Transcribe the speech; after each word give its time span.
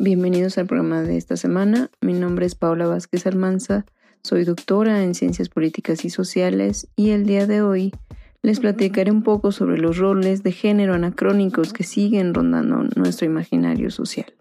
Bienvenidos 0.00 0.58
al 0.58 0.66
programa 0.68 1.02
de 1.02 1.16
esta 1.16 1.36
semana. 1.36 1.90
Mi 2.00 2.12
nombre 2.12 2.46
es 2.46 2.54
Paula 2.54 2.86
Vázquez 2.86 3.26
Almanza, 3.26 3.84
soy 4.22 4.44
doctora 4.44 5.02
en 5.02 5.16
Ciencias 5.16 5.48
Políticas 5.48 6.04
y 6.04 6.10
Sociales 6.10 6.86
y 6.94 7.10
el 7.10 7.26
día 7.26 7.48
de 7.48 7.62
hoy 7.62 7.92
les 8.40 8.60
platicaré 8.60 9.10
un 9.10 9.24
poco 9.24 9.50
sobre 9.50 9.76
los 9.76 9.98
roles 9.98 10.44
de 10.44 10.52
género 10.52 10.94
anacrónicos 10.94 11.72
que 11.72 11.82
siguen 11.82 12.32
rondando 12.32 12.84
nuestro 12.94 13.26
imaginario 13.26 13.90
social. 13.90 14.32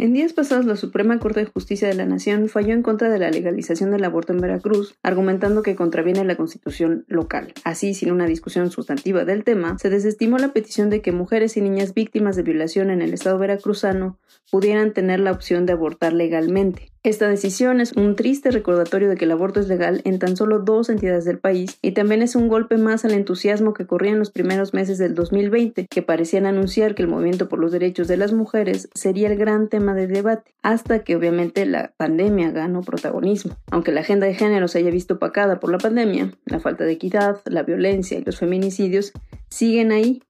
En 0.00 0.14
días 0.14 0.32
pasados, 0.32 0.64
la 0.64 0.76
Suprema 0.76 1.18
Corte 1.18 1.40
de 1.40 1.50
Justicia 1.52 1.86
de 1.86 1.92
la 1.92 2.06
Nación 2.06 2.48
falló 2.48 2.72
en 2.72 2.82
contra 2.82 3.10
de 3.10 3.18
la 3.18 3.30
legalización 3.30 3.90
del 3.90 4.02
aborto 4.02 4.32
en 4.32 4.40
Veracruz, 4.40 4.94
argumentando 5.02 5.62
que 5.62 5.76
contraviene 5.76 6.24
la 6.24 6.36
constitución 6.36 7.04
local. 7.06 7.52
Así, 7.64 7.92
sin 7.92 8.10
una 8.10 8.24
discusión 8.24 8.70
sustantiva 8.70 9.26
del 9.26 9.44
tema, 9.44 9.78
se 9.78 9.90
desestimó 9.90 10.38
la 10.38 10.54
petición 10.54 10.88
de 10.88 11.02
que 11.02 11.12
mujeres 11.12 11.58
y 11.58 11.60
niñas 11.60 11.92
víctimas 11.92 12.34
de 12.34 12.44
violación 12.44 12.88
en 12.88 13.02
el 13.02 13.12
estado 13.12 13.38
veracruzano 13.38 14.18
pudieran 14.50 14.94
tener 14.94 15.20
la 15.20 15.32
opción 15.32 15.66
de 15.66 15.74
abortar 15.74 16.14
legalmente. 16.14 16.89
Esta 17.02 17.30
decisión 17.30 17.80
es 17.80 17.92
un 17.92 18.14
triste 18.14 18.50
recordatorio 18.50 19.08
de 19.08 19.16
que 19.16 19.24
el 19.24 19.30
aborto 19.30 19.58
es 19.58 19.68
legal 19.68 20.02
en 20.04 20.18
tan 20.18 20.36
solo 20.36 20.58
dos 20.58 20.90
entidades 20.90 21.24
del 21.24 21.38
país 21.38 21.78
y 21.80 21.92
también 21.92 22.20
es 22.20 22.36
un 22.36 22.46
golpe 22.46 22.76
más 22.76 23.06
al 23.06 23.12
entusiasmo 23.12 23.72
que 23.72 23.86
corría 23.86 24.12
en 24.12 24.18
los 24.18 24.30
primeros 24.30 24.74
meses 24.74 24.98
del 24.98 25.14
2020, 25.14 25.86
que 25.86 26.02
parecían 26.02 26.44
anunciar 26.44 26.94
que 26.94 27.00
el 27.00 27.08
movimiento 27.08 27.48
por 27.48 27.58
los 27.58 27.72
derechos 27.72 28.06
de 28.06 28.18
las 28.18 28.34
mujeres 28.34 28.90
sería 28.94 29.28
el 29.28 29.38
gran 29.38 29.68
tema 29.68 29.94
de 29.94 30.08
debate, 30.08 30.52
hasta 30.60 31.02
que 31.02 31.16
obviamente 31.16 31.64
la 31.64 31.94
pandemia 31.96 32.50
ganó 32.50 32.82
protagonismo. 32.82 33.56
Aunque 33.70 33.92
la 33.92 34.02
agenda 34.02 34.26
de 34.26 34.34
género 34.34 34.68
se 34.68 34.80
haya 34.80 34.90
visto 34.90 35.14
opacada 35.14 35.58
por 35.58 35.72
la 35.72 35.78
pandemia, 35.78 36.32
la 36.44 36.60
falta 36.60 36.84
de 36.84 36.92
equidad, 36.92 37.40
la 37.46 37.62
violencia 37.62 38.18
y 38.18 38.24
los 38.24 38.38
feminicidios 38.38 39.14
siguen 39.48 39.90
ahí 39.92 40.22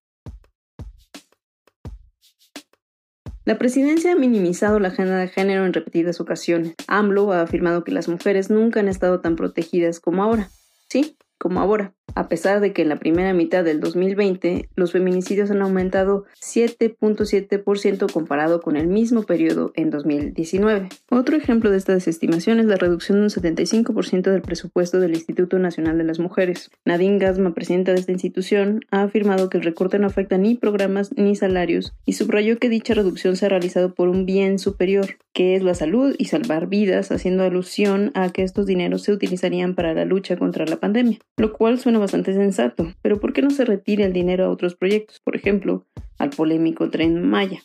La 3.51 3.59
presidencia 3.59 4.13
ha 4.13 4.15
minimizado 4.15 4.79
la 4.79 4.91
agenda 4.91 5.19
de 5.19 5.27
género 5.27 5.67
en 5.67 5.73
repetidas 5.73 6.21
ocasiones. 6.21 6.77
AMLO 6.87 7.33
ha 7.33 7.41
afirmado 7.41 7.83
que 7.83 7.91
las 7.91 8.07
mujeres 8.07 8.49
nunca 8.49 8.79
han 8.79 8.87
estado 8.87 9.21
tan 9.21 9.35
protegidas 9.35 9.99
como 9.99 10.23
ahora. 10.23 10.51
Sí, 10.89 11.17
como 11.37 11.59
ahora 11.59 11.93
a 12.15 12.29
pesar 12.29 12.61
de 12.61 12.73
que 12.73 12.83
en 12.83 12.89
la 12.89 12.97
primera 12.97 13.33
mitad 13.33 13.65
del 13.65 13.81
2020 13.81 14.69
los 14.77 14.93
feminicidios 14.93 15.51
han 15.51 15.63
aumentado 15.63 16.25
7.7% 16.41 18.13
comparado 18.13 18.61
con 18.61 18.77
el 18.77 18.89
mismo 18.89 19.23
periodo 19.23 19.73
en 19.77 19.91
2019. 19.91 20.89
Otro 21.11 21.37
ejemplo 21.37 21.71
de 21.71 21.77
esta 21.77 21.95
desestimación 21.95 22.61
es 22.61 22.67
la 22.67 22.77
reducción 22.77 23.19
de 23.19 23.25
un 23.25 23.31
75% 23.31 24.31
del 24.31 24.43
presupuesto 24.43 25.01
del 25.01 25.15
Instituto 25.15 25.59
Nacional 25.59 25.99
de 25.99 26.05
las 26.05 26.19
Mujeres. 26.19 26.71
Nadine 26.85 27.19
Gasma, 27.19 27.55
presidenta 27.55 27.93
de 27.93 28.01
esta 28.01 28.13
institución, 28.13 28.81
ha 28.91 29.03
afirmado 29.03 29.49
que 29.49 29.59
el 29.59 29.65
recorte 29.65 29.99
no 29.99 30.07
afecta 30.07 30.39
ni 30.39 30.55
programas 30.57 31.13
ni 31.17 31.37
salarios 31.37 31.95
y 32.05 32.15
subrayó 32.15 32.59
que 32.59 32.69
dicha 32.69 32.95
reducción 32.95 33.37
se 33.37 33.47
ha 33.47 33.51
realizado 33.51 33.95
por 33.95 34.09
un 34.09 34.27
bien 34.27 34.59
superior, 34.59 35.19
que 35.33 35.55
es 35.55 35.63
la 35.63 35.75
salud 35.75 36.15
y 36.19 36.27
salvar 36.27 36.67
vidas, 36.67 37.13
haciendo 37.13 37.45
alusión 37.45 38.11
a 38.15 38.31
que 38.31 38.43
estos 38.43 38.67
dineros 38.67 39.03
se 39.03 39.13
utilizarían 39.13 39.75
para 39.75 39.95
la 39.95 40.05
lucha 40.05 40.37
contra 40.37 40.67
la 40.67 40.77
pandemia, 40.77 41.19
lo 41.37 41.53
cual 41.53 41.79
suena 41.79 42.00
bastante 42.01 42.35
sensato, 42.35 42.93
pero 43.03 43.21
¿por 43.21 43.33
qué 43.33 43.43
no 43.43 43.51
se 43.51 43.65
retira 43.65 44.05
el 44.05 44.13
dinero 44.13 44.45
a 44.45 44.51
otros 44.51 44.75
proyectos? 44.75 45.21
Por 45.21 45.37
ejemplo, 45.37 45.87
al 46.19 46.31
polémico 46.31 46.91
tren 46.91 47.23
Maya. 47.23 47.61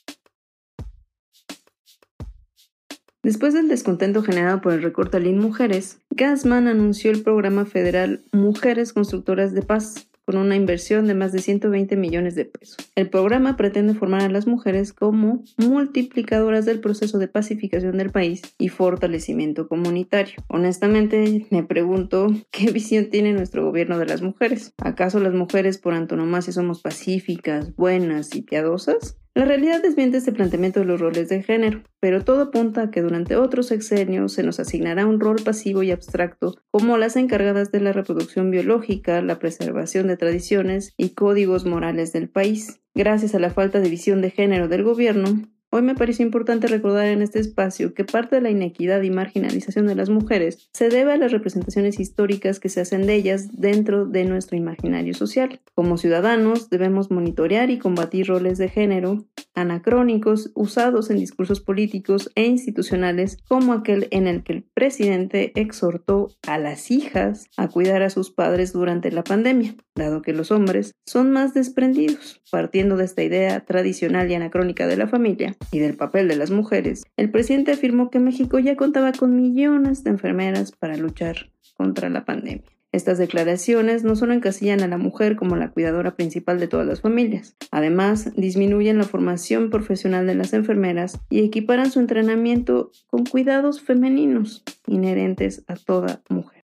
Después 3.24 3.56
del 3.56 3.70
descontento 3.70 4.22
generado 4.22 4.62
por 4.62 4.74
el 4.74 4.84
recorte 4.84 5.18
al 5.18 5.34
Mujeres, 5.34 6.00
Gasman 6.12 6.68
anunció 6.68 7.10
el 7.10 7.24
programa 7.24 7.66
federal 7.66 8.24
Mujeres 8.32 8.94
Constructoras 8.94 9.52
de 9.56 9.64
Paz, 9.64 10.08
con 10.26 10.38
una 10.38 10.56
inversión 10.56 11.08
de 11.08 11.14
más 11.14 11.32
de 11.32 11.40
120 11.40 11.96
millones 11.96 12.36
de 12.36 12.46
pesos. 12.46 12.78
El 12.96 13.10
programa 13.10 13.58
pretende 13.58 13.94
formar 13.94 14.22
a 14.22 14.30
las 14.30 14.48
mujeres 14.48 14.94
como 14.94 15.44
multiplicadoras 15.58 16.66
del 16.66 16.80
proceso 16.80 17.20
de 17.20 17.28
pacificación 17.28 17.98
del 17.98 18.12
país 18.12 18.42
y 18.58 18.70
fortalecimiento 18.70 19.68
comunitario. 19.68 20.36
Honestamente, 20.48 21.48
me 21.50 21.64
pregunto 21.64 22.28
qué 22.52 22.72
visión 22.72 23.10
tiene 23.10 23.34
nuestro 23.34 23.66
gobierno 23.66 24.00
de 24.00 24.06
las 24.06 24.22
mujeres. 24.22 24.74
¿Acaso 24.78 25.20
las 25.20 25.34
mujeres 25.34 25.78
por 25.78 25.94
antonomasia 25.94 26.54
somos 26.54 26.82
pacíficas, 26.82 27.76
buenas 27.76 28.36
y 28.36 28.42
piadosas? 28.42 29.18
La 29.36 29.44
realidad 29.44 29.82
desmiente 29.82 30.16
este 30.16 30.32
planteamiento 30.32 30.80
de 30.80 30.86
los 30.86 31.02
roles 31.02 31.28
de 31.28 31.44
género, 31.44 31.84
pero 32.00 32.24
todo 32.24 32.44
apunta 32.44 32.84
a 32.84 32.90
que 32.90 33.02
durante 33.02 33.36
otros 33.36 33.68
sexenios 33.68 34.32
se 34.32 34.44
nos 34.44 34.62
asignará 34.62 35.06
un 35.06 35.20
rol 35.20 35.36
pasivo 35.44 35.84
y 35.84 35.92
abstracto 35.92 36.56
como 36.72 36.98
las 36.98 37.18
encargadas 37.18 37.70
de 37.70 37.82
la 37.82 37.92
reproducción 37.92 38.50
biológica, 38.50 39.22
la 39.22 39.38
preservación 39.38 40.08
de 40.08 40.16
tradiciones 40.16 40.94
y 40.96 41.10
códigos 41.10 41.66
morales 41.66 42.14
del 42.14 42.30
país. 42.30 42.80
Gracias 42.94 43.36
a 43.36 43.40
la 43.40 43.50
falta 43.50 43.82
de 43.82 43.90
visión 43.90 44.22
de 44.22 44.32
género 44.32 44.70
del 44.70 44.84
gobierno, 44.84 45.42
Hoy 45.72 45.82
me 45.82 45.96
parece 45.96 46.24
importante 46.24 46.68
recordar 46.68 47.08
en 47.08 47.22
este 47.22 47.40
espacio 47.40 47.94
que 47.94 48.06
parte 48.06 48.36
de 48.38 48.42
la 48.42 48.50
inequidad 48.50 49.02
y 49.02 49.10
marginalización 49.10 49.88
de 49.88 49.96
las 49.96 50.10
mujeres 50.10 50.70
se 50.74 50.90
debe 50.90 51.14
a 51.14 51.18
las 51.18 51.32
representaciones 51.32 52.00
históricas 52.00 52.60
que 52.60 52.70
se 52.70 52.82
hacen 52.82 53.06
de 53.06 53.16
ellas 53.16 53.50
dentro 53.52 54.06
de 54.06 54.24
nuestro 54.24 54.58
imaginario 54.58 55.14
social. 55.14 55.60
Como 55.74 55.98
ciudadanos 55.98 56.70
debemos 56.70 57.12
monitorear 57.12 57.70
y 57.72 57.80
combatir 57.80 58.28
roles 58.28 58.58
de 58.58 58.70
género 58.70 59.26
anacrónicos 59.56 60.52
usados 60.54 61.10
en 61.10 61.18
discursos 61.18 61.62
políticos 61.62 62.32
e 62.36 62.46
institucionales 62.46 63.38
como 63.48 63.74
aquel 63.74 64.08
en 64.12 64.28
el 64.28 64.44
que 64.44 64.54
el 64.54 64.64
presidente 64.64 65.52
exhortó 65.56 66.30
a 66.48 66.58
las 66.58 66.92
hijas 66.92 67.50
a 67.58 67.68
cuidar 67.68 68.02
a 68.02 68.10
sus 68.10 68.32
padres 68.32 68.74
durante 68.74 69.12
la 69.12 69.24
pandemia, 69.24 69.76
dado 69.96 70.22
que 70.22 70.34
los 70.34 70.52
hombres 70.52 70.94
son 71.06 71.32
más 71.32 71.54
desprendidos. 71.54 72.42
Partiendo 72.52 72.98
de 72.98 73.06
esta 73.06 73.24
idea 73.24 73.62
tradicional 73.62 74.30
y 74.30 74.36
anacrónica 74.36 74.88
de 74.88 74.98
la 74.98 75.08
familia 75.08 75.56
y 75.72 75.80
del 75.80 75.96
papel 75.96 76.28
de 76.28 76.36
las 76.36 76.52
mujeres, 76.52 77.04
el 77.16 77.32
presidente 77.32 77.72
afirmó 77.72 78.10
que 78.10 78.20
México 78.20 78.60
ya 78.60 78.76
contaba 78.76 79.14
con 79.14 79.36
millones 79.36 80.04
de 80.04 80.12
enfermeras 80.12 80.72
para 80.74 80.98
luchar 80.98 81.50
contra 81.78 82.10
la 82.10 82.26
pandemia. 82.26 82.66
Estas 82.92 83.18
declaraciones 83.18 84.06
no 84.06 84.16
solo 84.16 84.34
encasillan 84.34 84.82
a 84.82 84.88
la 84.88 84.98
mujer 84.98 85.36
como 85.36 85.58
la 85.58 85.72
cuidadora 85.72 86.16
principal 86.16 86.60
de 86.60 86.70
todas 86.70 86.88
las 86.88 87.02
familias, 87.02 87.58
además 87.72 88.34
disminuyen 88.36 88.98
la 88.98 89.04
formación 89.04 89.70
profesional 89.70 90.26
de 90.28 90.36
las 90.36 90.54
enfermeras 90.54 91.20
y 91.30 91.44
equiparan 91.44 91.92
su 91.92 92.00
entrenamiento 92.00 92.92
con 93.08 93.26
cuidados 93.26 93.82
femeninos 93.82 94.64
inherentes 94.88 95.64
a 95.68 95.76
toda 95.76 96.22
mujer. 96.30 96.65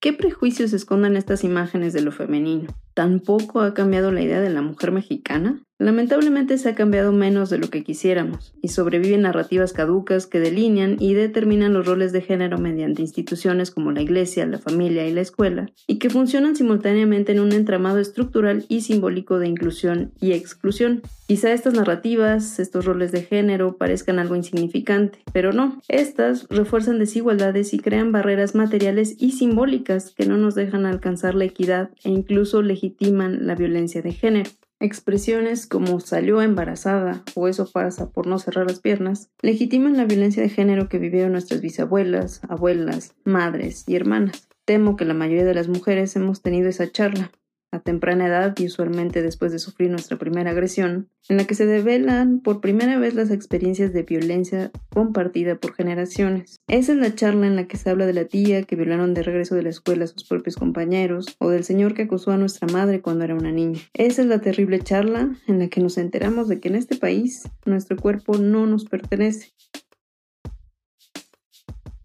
¿Qué 0.00 0.14
prejuicios 0.14 0.72
esconden 0.72 1.14
estas 1.14 1.44
imágenes 1.44 1.92
de 1.92 2.00
lo 2.00 2.10
femenino? 2.10 2.74
¿Tampoco 2.94 3.60
ha 3.60 3.74
cambiado 3.74 4.10
la 4.12 4.22
idea 4.22 4.40
de 4.40 4.50
la 4.50 4.62
mujer 4.62 4.92
mexicana? 4.92 5.62
Lamentablemente 5.80 6.58
se 6.58 6.68
ha 6.68 6.74
cambiado 6.74 7.10
menos 7.10 7.48
de 7.48 7.56
lo 7.56 7.70
que 7.70 7.82
quisiéramos, 7.82 8.52
y 8.60 8.68
sobreviven 8.68 9.22
narrativas 9.22 9.72
caducas 9.72 10.26
que 10.26 10.38
delinean 10.38 10.96
y 11.00 11.14
determinan 11.14 11.72
los 11.72 11.86
roles 11.86 12.12
de 12.12 12.20
género 12.20 12.58
mediante 12.58 13.00
instituciones 13.00 13.70
como 13.70 13.90
la 13.90 14.02
iglesia, 14.02 14.44
la 14.44 14.58
familia 14.58 15.06
y 15.06 15.12
la 15.14 15.22
escuela, 15.22 15.70
y 15.86 15.98
que 15.98 16.10
funcionan 16.10 16.54
simultáneamente 16.54 17.32
en 17.32 17.40
un 17.40 17.52
entramado 17.52 17.98
estructural 17.98 18.66
y 18.68 18.82
simbólico 18.82 19.38
de 19.38 19.48
inclusión 19.48 20.12
y 20.20 20.32
exclusión. 20.32 21.00
Quizá 21.26 21.52
estas 21.52 21.72
narrativas, 21.72 22.58
estos 22.58 22.84
roles 22.84 23.10
de 23.10 23.22
género, 23.22 23.78
parezcan 23.78 24.18
algo 24.18 24.36
insignificante, 24.36 25.20
pero 25.32 25.54
no. 25.54 25.80
Estas 25.88 26.46
refuerzan 26.50 26.98
desigualdades 26.98 27.72
y 27.72 27.78
crean 27.78 28.12
barreras 28.12 28.54
materiales 28.54 29.14
y 29.18 29.32
simbólicas 29.32 30.12
que 30.14 30.26
no 30.26 30.36
nos 30.36 30.56
dejan 30.56 30.84
alcanzar 30.84 31.34
la 31.36 31.44
equidad 31.44 31.90
e 32.04 32.10
incluso 32.10 32.60
legitiman 32.80 33.46
la 33.46 33.54
violencia 33.54 34.00
de 34.00 34.12
género. 34.12 34.50
Expresiones 34.80 35.66
como 35.66 36.00
salió 36.00 36.40
embarazada 36.40 37.22
o 37.34 37.48
eso 37.48 37.70
pasa 37.70 38.10
por 38.10 38.26
no 38.26 38.38
cerrar 38.38 38.66
las 38.66 38.80
piernas 38.80 39.30
legitiman 39.42 39.98
la 39.98 40.06
violencia 40.06 40.42
de 40.42 40.48
género 40.48 40.88
que 40.88 40.98
vivieron 40.98 41.32
nuestras 41.32 41.60
bisabuelas, 41.60 42.40
abuelas, 42.48 43.14
madres 43.24 43.84
y 43.86 43.96
hermanas. 43.96 44.48
Temo 44.64 44.96
que 44.96 45.04
la 45.04 45.12
mayoría 45.12 45.44
de 45.44 45.54
las 45.54 45.68
mujeres 45.68 46.16
hemos 46.16 46.40
tenido 46.40 46.70
esa 46.70 46.90
charla, 46.90 47.30
a 47.72 47.80
temprana 47.80 48.26
edad 48.26 48.54
y 48.58 48.66
usualmente 48.66 49.22
después 49.22 49.52
de 49.52 49.58
sufrir 49.58 49.90
nuestra 49.90 50.18
primera 50.18 50.50
agresión, 50.50 51.08
en 51.28 51.36
la 51.36 51.44
que 51.44 51.54
se 51.54 51.66
develan 51.66 52.40
por 52.40 52.60
primera 52.60 52.98
vez 52.98 53.14
las 53.14 53.30
experiencias 53.30 53.92
de 53.92 54.02
violencia 54.02 54.70
compartida 54.90 55.56
por 55.56 55.74
generaciones. 55.74 56.60
Esa 56.68 56.92
es 56.92 56.98
la 56.98 57.14
charla 57.14 57.46
en 57.46 57.56
la 57.56 57.66
que 57.66 57.76
se 57.76 57.90
habla 57.90 58.06
de 58.06 58.12
la 58.12 58.24
tía 58.24 58.62
que 58.62 58.76
violaron 58.76 59.14
de 59.14 59.22
regreso 59.22 59.54
de 59.54 59.62
la 59.62 59.70
escuela 59.70 60.04
a 60.04 60.08
sus 60.08 60.24
propios 60.24 60.56
compañeros, 60.56 61.36
o 61.38 61.50
del 61.50 61.64
señor 61.64 61.94
que 61.94 62.02
acusó 62.02 62.32
a 62.32 62.36
nuestra 62.36 62.68
madre 62.68 63.00
cuando 63.00 63.24
era 63.24 63.34
una 63.34 63.52
niña. 63.52 63.80
Esa 63.94 64.22
es 64.22 64.28
la 64.28 64.40
terrible 64.40 64.80
charla 64.80 65.36
en 65.46 65.58
la 65.58 65.68
que 65.68 65.80
nos 65.80 65.98
enteramos 65.98 66.48
de 66.48 66.60
que 66.60 66.68
en 66.68 66.74
este 66.74 66.96
país 66.96 67.48
nuestro 67.64 67.96
cuerpo 67.96 68.38
no 68.38 68.66
nos 68.66 68.84
pertenece. 68.84 69.52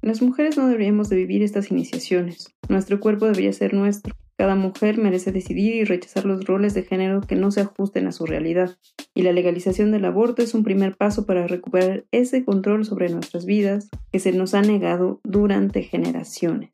Las 0.02 0.22
mujeres 0.22 0.56
no 0.56 0.68
deberíamos 0.68 1.10
de 1.10 1.16
vivir 1.16 1.42
estas 1.42 1.72
iniciaciones. 1.72 2.54
Nuestro 2.70 3.00
cuerpo 3.00 3.26
debería 3.26 3.52
ser 3.54 3.74
nuestro. 3.74 4.16
Cada 4.38 4.56
mujer 4.56 4.98
merece 4.98 5.32
decidir 5.32 5.76
y 5.76 5.84
rechazar 5.86 6.26
los 6.26 6.46
roles 6.46 6.74
de 6.74 6.84
género 6.84 7.22
que 7.22 7.36
no 7.36 7.52
se 7.52 7.62
ajusten 7.62 8.08
a 8.08 8.12
su 8.12 8.26
realidad, 8.26 8.78
y 9.14 9.22
la 9.22 9.32
legalización 9.32 9.92
del 9.92 10.04
aborto 10.04 10.42
es 10.42 10.54
un 10.54 10.64
primer 10.64 10.98
paso 10.98 11.26
para 11.26 11.48
recuperar 11.48 12.04
ese 12.12 12.44
control 12.44 12.86
sobre 12.86 13.10
nuestras 13.10 13.46
vidas 13.46 13.90
que 14.12 14.20
se 14.20 14.34
nos 14.34 14.54
ha 14.54 14.62
negado 14.62 15.22
durante 15.24 15.84
generaciones. 15.84 16.72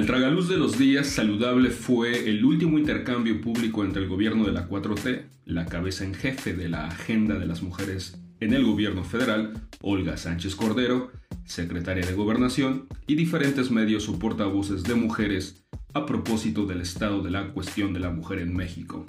Al 0.00 0.06
tragaluz 0.06 0.48
de 0.48 0.56
los 0.56 0.78
días, 0.78 1.08
saludable 1.08 1.68
fue 1.68 2.30
el 2.30 2.42
último 2.42 2.78
intercambio 2.78 3.38
público 3.42 3.84
entre 3.84 4.02
el 4.02 4.08
gobierno 4.08 4.46
de 4.46 4.52
la 4.52 4.66
4T, 4.66 5.26
la 5.44 5.66
cabeza 5.66 6.04
en 6.04 6.14
jefe 6.14 6.54
de 6.54 6.70
la 6.70 6.86
agenda 6.86 7.38
de 7.38 7.44
las 7.44 7.62
mujeres 7.62 8.18
en 8.40 8.54
el 8.54 8.64
gobierno 8.64 9.04
federal, 9.04 9.52
Olga 9.82 10.16
Sánchez 10.16 10.56
Cordero, 10.56 11.10
secretaria 11.44 12.06
de 12.06 12.14
Gobernación, 12.14 12.86
y 13.06 13.14
diferentes 13.14 13.70
medios 13.70 14.08
o 14.08 14.18
portavoces 14.18 14.84
de 14.84 14.94
mujeres 14.94 15.66
a 15.92 16.06
propósito 16.06 16.64
del 16.64 16.80
estado 16.80 17.20
de 17.20 17.32
la 17.32 17.48
cuestión 17.48 17.92
de 17.92 18.00
la 18.00 18.08
mujer 18.08 18.38
en 18.38 18.56
México. 18.56 19.04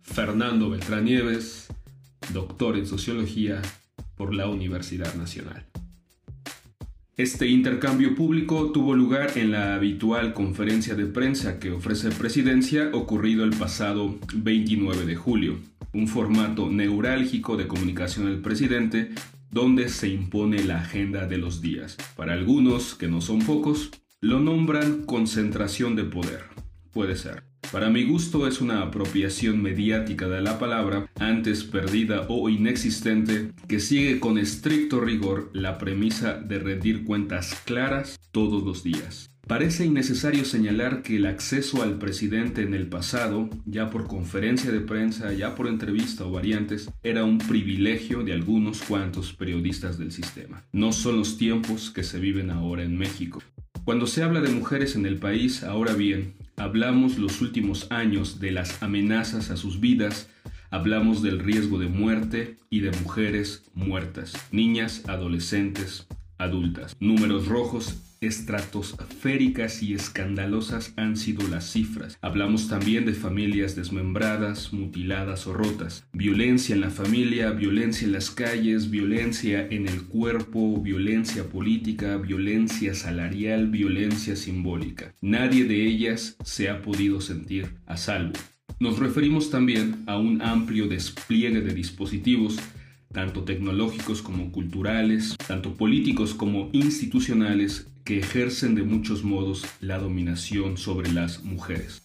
Fernando 0.00 0.70
Beltrán 0.70 1.04
Nieves, 1.04 1.68
doctor 2.32 2.78
en 2.78 2.86
sociología 2.86 3.60
por 4.16 4.34
la 4.34 4.48
Universidad 4.48 5.14
Nacional. 5.14 5.66
Este 7.22 7.46
intercambio 7.46 8.16
público 8.16 8.72
tuvo 8.72 8.96
lugar 8.96 9.38
en 9.38 9.52
la 9.52 9.76
habitual 9.76 10.34
conferencia 10.34 10.96
de 10.96 11.06
prensa 11.06 11.60
que 11.60 11.70
ofrece 11.70 12.10
Presidencia 12.10 12.90
ocurrido 12.92 13.44
el 13.44 13.50
pasado 13.50 14.18
29 14.34 15.06
de 15.06 15.14
julio, 15.14 15.60
un 15.92 16.08
formato 16.08 16.68
neurálgico 16.68 17.56
de 17.56 17.68
comunicación 17.68 18.26
al 18.26 18.40
presidente 18.40 19.12
donde 19.52 19.88
se 19.88 20.08
impone 20.08 20.64
la 20.64 20.80
agenda 20.80 21.28
de 21.28 21.38
los 21.38 21.62
días. 21.62 21.96
Para 22.16 22.32
algunos, 22.32 22.96
que 22.96 23.06
no 23.06 23.20
son 23.20 23.38
pocos, 23.38 23.92
lo 24.20 24.40
nombran 24.40 25.04
concentración 25.04 25.94
de 25.94 26.02
poder. 26.02 26.46
Puede 26.90 27.14
ser. 27.14 27.51
Para 27.72 27.88
mi 27.88 28.04
gusto 28.04 28.46
es 28.46 28.60
una 28.60 28.82
apropiación 28.82 29.62
mediática 29.62 30.28
de 30.28 30.42
la 30.42 30.58
palabra, 30.58 31.10
antes 31.18 31.64
perdida 31.64 32.26
o 32.28 32.50
inexistente, 32.50 33.50
que 33.66 33.80
sigue 33.80 34.20
con 34.20 34.36
estricto 34.36 35.00
rigor 35.00 35.48
la 35.54 35.78
premisa 35.78 36.34
de 36.34 36.58
rendir 36.58 37.02
cuentas 37.04 37.58
claras 37.64 38.20
todos 38.30 38.62
los 38.62 38.84
días. 38.84 39.30
Parece 39.46 39.86
innecesario 39.86 40.44
señalar 40.44 41.00
que 41.00 41.16
el 41.16 41.24
acceso 41.24 41.82
al 41.82 41.98
presidente 41.98 42.60
en 42.60 42.74
el 42.74 42.88
pasado, 42.88 43.48
ya 43.64 43.88
por 43.88 44.06
conferencia 44.06 44.70
de 44.70 44.80
prensa, 44.80 45.32
ya 45.32 45.54
por 45.54 45.66
entrevista 45.66 46.26
o 46.26 46.30
variantes, 46.30 46.90
era 47.02 47.24
un 47.24 47.38
privilegio 47.38 48.22
de 48.22 48.34
algunos 48.34 48.82
cuantos 48.82 49.32
periodistas 49.32 49.96
del 49.96 50.12
sistema. 50.12 50.62
No 50.72 50.92
son 50.92 51.16
los 51.16 51.38
tiempos 51.38 51.90
que 51.90 52.04
se 52.04 52.20
viven 52.20 52.50
ahora 52.50 52.82
en 52.82 52.98
México. 52.98 53.42
Cuando 53.84 54.06
se 54.06 54.22
habla 54.22 54.42
de 54.42 54.50
mujeres 54.50 54.94
en 54.94 55.06
el 55.06 55.16
país, 55.16 55.64
ahora 55.64 55.94
bien, 55.94 56.34
hablamos 56.56 57.18
los 57.18 57.40
últimos 57.40 57.90
años 57.90 58.40
de 58.40 58.52
las 58.52 58.82
amenazas 58.82 59.50
a 59.50 59.56
sus 59.56 59.80
vidas, 59.80 60.28
hablamos 60.70 61.22
del 61.22 61.38
riesgo 61.38 61.78
de 61.78 61.88
muerte 61.88 62.56
y 62.70 62.80
de 62.80 62.90
mujeres 63.02 63.64
muertas, 63.74 64.32
niñas, 64.50 65.02
adolescentes, 65.08 66.06
adultas. 66.38 66.96
Números 67.00 67.46
rojos 67.46 67.96
estratosféricas 68.22 69.82
y 69.82 69.94
escandalosas 69.94 70.94
han 70.96 71.16
sido 71.16 71.46
las 71.48 71.70
cifras. 71.70 72.16
Hablamos 72.22 72.68
también 72.68 73.04
de 73.04 73.12
familias 73.12 73.76
desmembradas, 73.76 74.72
mutiladas 74.72 75.46
o 75.46 75.52
rotas. 75.52 76.06
Violencia 76.12 76.74
en 76.74 76.80
la 76.80 76.90
familia, 76.90 77.50
violencia 77.50 78.06
en 78.06 78.12
las 78.12 78.30
calles, 78.30 78.90
violencia 78.90 79.66
en 79.68 79.86
el 79.86 80.04
cuerpo, 80.04 80.80
violencia 80.80 81.44
política, 81.48 82.16
violencia 82.16 82.94
salarial, 82.94 83.68
violencia 83.68 84.36
simbólica. 84.36 85.14
Nadie 85.20 85.64
de 85.64 85.86
ellas 85.86 86.36
se 86.44 86.70
ha 86.70 86.80
podido 86.82 87.20
sentir 87.20 87.74
a 87.86 87.96
salvo. 87.96 88.34
Nos 88.80 88.98
referimos 88.98 89.50
también 89.50 90.02
a 90.06 90.18
un 90.18 90.42
amplio 90.42 90.88
despliegue 90.88 91.60
de 91.60 91.74
dispositivos 91.74 92.58
tanto 93.12 93.44
tecnológicos 93.44 94.22
como 94.22 94.50
culturales, 94.50 95.36
tanto 95.46 95.74
políticos 95.74 96.34
como 96.34 96.70
institucionales, 96.72 97.91
que 98.04 98.18
ejercen 98.18 98.74
de 98.74 98.82
muchos 98.82 99.22
modos 99.22 99.64
la 99.80 99.98
dominación 99.98 100.76
sobre 100.76 101.12
las 101.12 101.44
mujeres. 101.44 102.02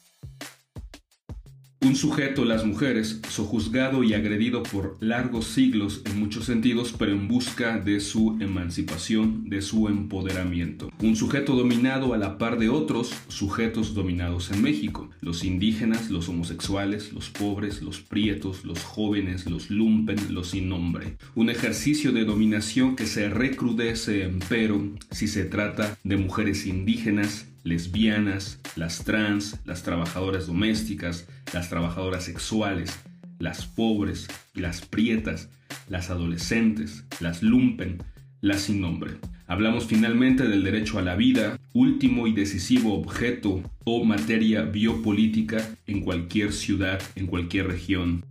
Un 1.88 1.96
sujeto, 1.96 2.44
las 2.44 2.66
mujeres, 2.66 3.22
sojuzgado 3.30 4.04
y 4.04 4.14
agredido 4.14 4.62
por 4.62 4.98
largos 5.00 5.46
siglos 5.48 6.02
en 6.04 6.20
muchos 6.20 6.44
sentidos, 6.44 6.94
pero 7.00 7.14
en 7.14 7.30
busca 7.30 7.80
de 7.80 8.02
su 8.02 8.36
emancipación, 8.42 9.50
de 9.50 9.62
su 9.62 9.88
empoderamiento. 9.88 10.92
Un 11.00 11.16
sujeto 11.16 11.56
dominado 11.56 12.14
a 12.14 12.18
la 12.18 12.38
par 12.38 12.60
de 12.60 12.68
otros 12.68 13.14
sujetos 13.30 13.94
dominados 13.94 14.52
en 14.52 14.62
México. 14.64 15.10
Los 15.22 15.46
indígenas, 15.46 16.12
los 16.12 16.28
homosexuales, 16.28 17.14
los 17.14 17.30
pobres, 17.30 17.82
los 17.82 18.02
prietos, 18.02 18.66
los 18.66 18.84
jóvenes, 18.84 19.50
los 19.50 19.70
lumpen, 19.70 20.18
los 20.34 20.50
sin 20.50 20.68
nombre. 20.68 21.16
Un 21.36 21.50
ejercicio 21.50 22.12
de 22.12 22.26
dominación 22.26 22.98
que 22.98 23.06
se 23.06 23.30
recrudece, 23.30 24.24
empero, 24.24 24.92
si 25.12 25.30
se 25.30 25.46
trata 25.46 25.98
de 26.04 26.18
mujeres 26.18 26.66
indígenas, 26.66 27.48
lesbianas, 27.64 28.60
las 28.76 29.04
trans, 29.04 29.60
las 29.66 29.84
trabajadoras 29.84 30.48
domésticas, 30.48 31.28
las 31.54 31.70
trabajadoras 31.70 32.24
sexuales, 32.24 33.00
las 33.40 33.66
pobres, 33.66 34.28
las 34.54 34.82
prietas, 34.82 35.50
las 35.88 36.10
adolescentes, 36.10 37.06
las 37.20 37.44
lumpen, 37.44 37.98
las 38.42 38.62
sin 38.62 38.82
nombre. 38.82 39.18
Hablamos 39.48 39.86
finalmente 39.86 40.48
del 40.48 40.64
derecho 40.64 41.00
a 41.00 41.02
la 41.02 41.16
vida, 41.16 41.58
último 41.74 42.28
y 42.28 42.34
decisivo 42.34 42.94
objeto 43.00 43.64
o 43.86 44.04
materia 44.04 44.64
biopolítica 44.64 45.58
en 45.88 46.02
cualquier 46.02 46.52
ciudad, 46.52 47.02
en 47.16 47.28
cualquier 47.28 47.68
región, 47.68 48.26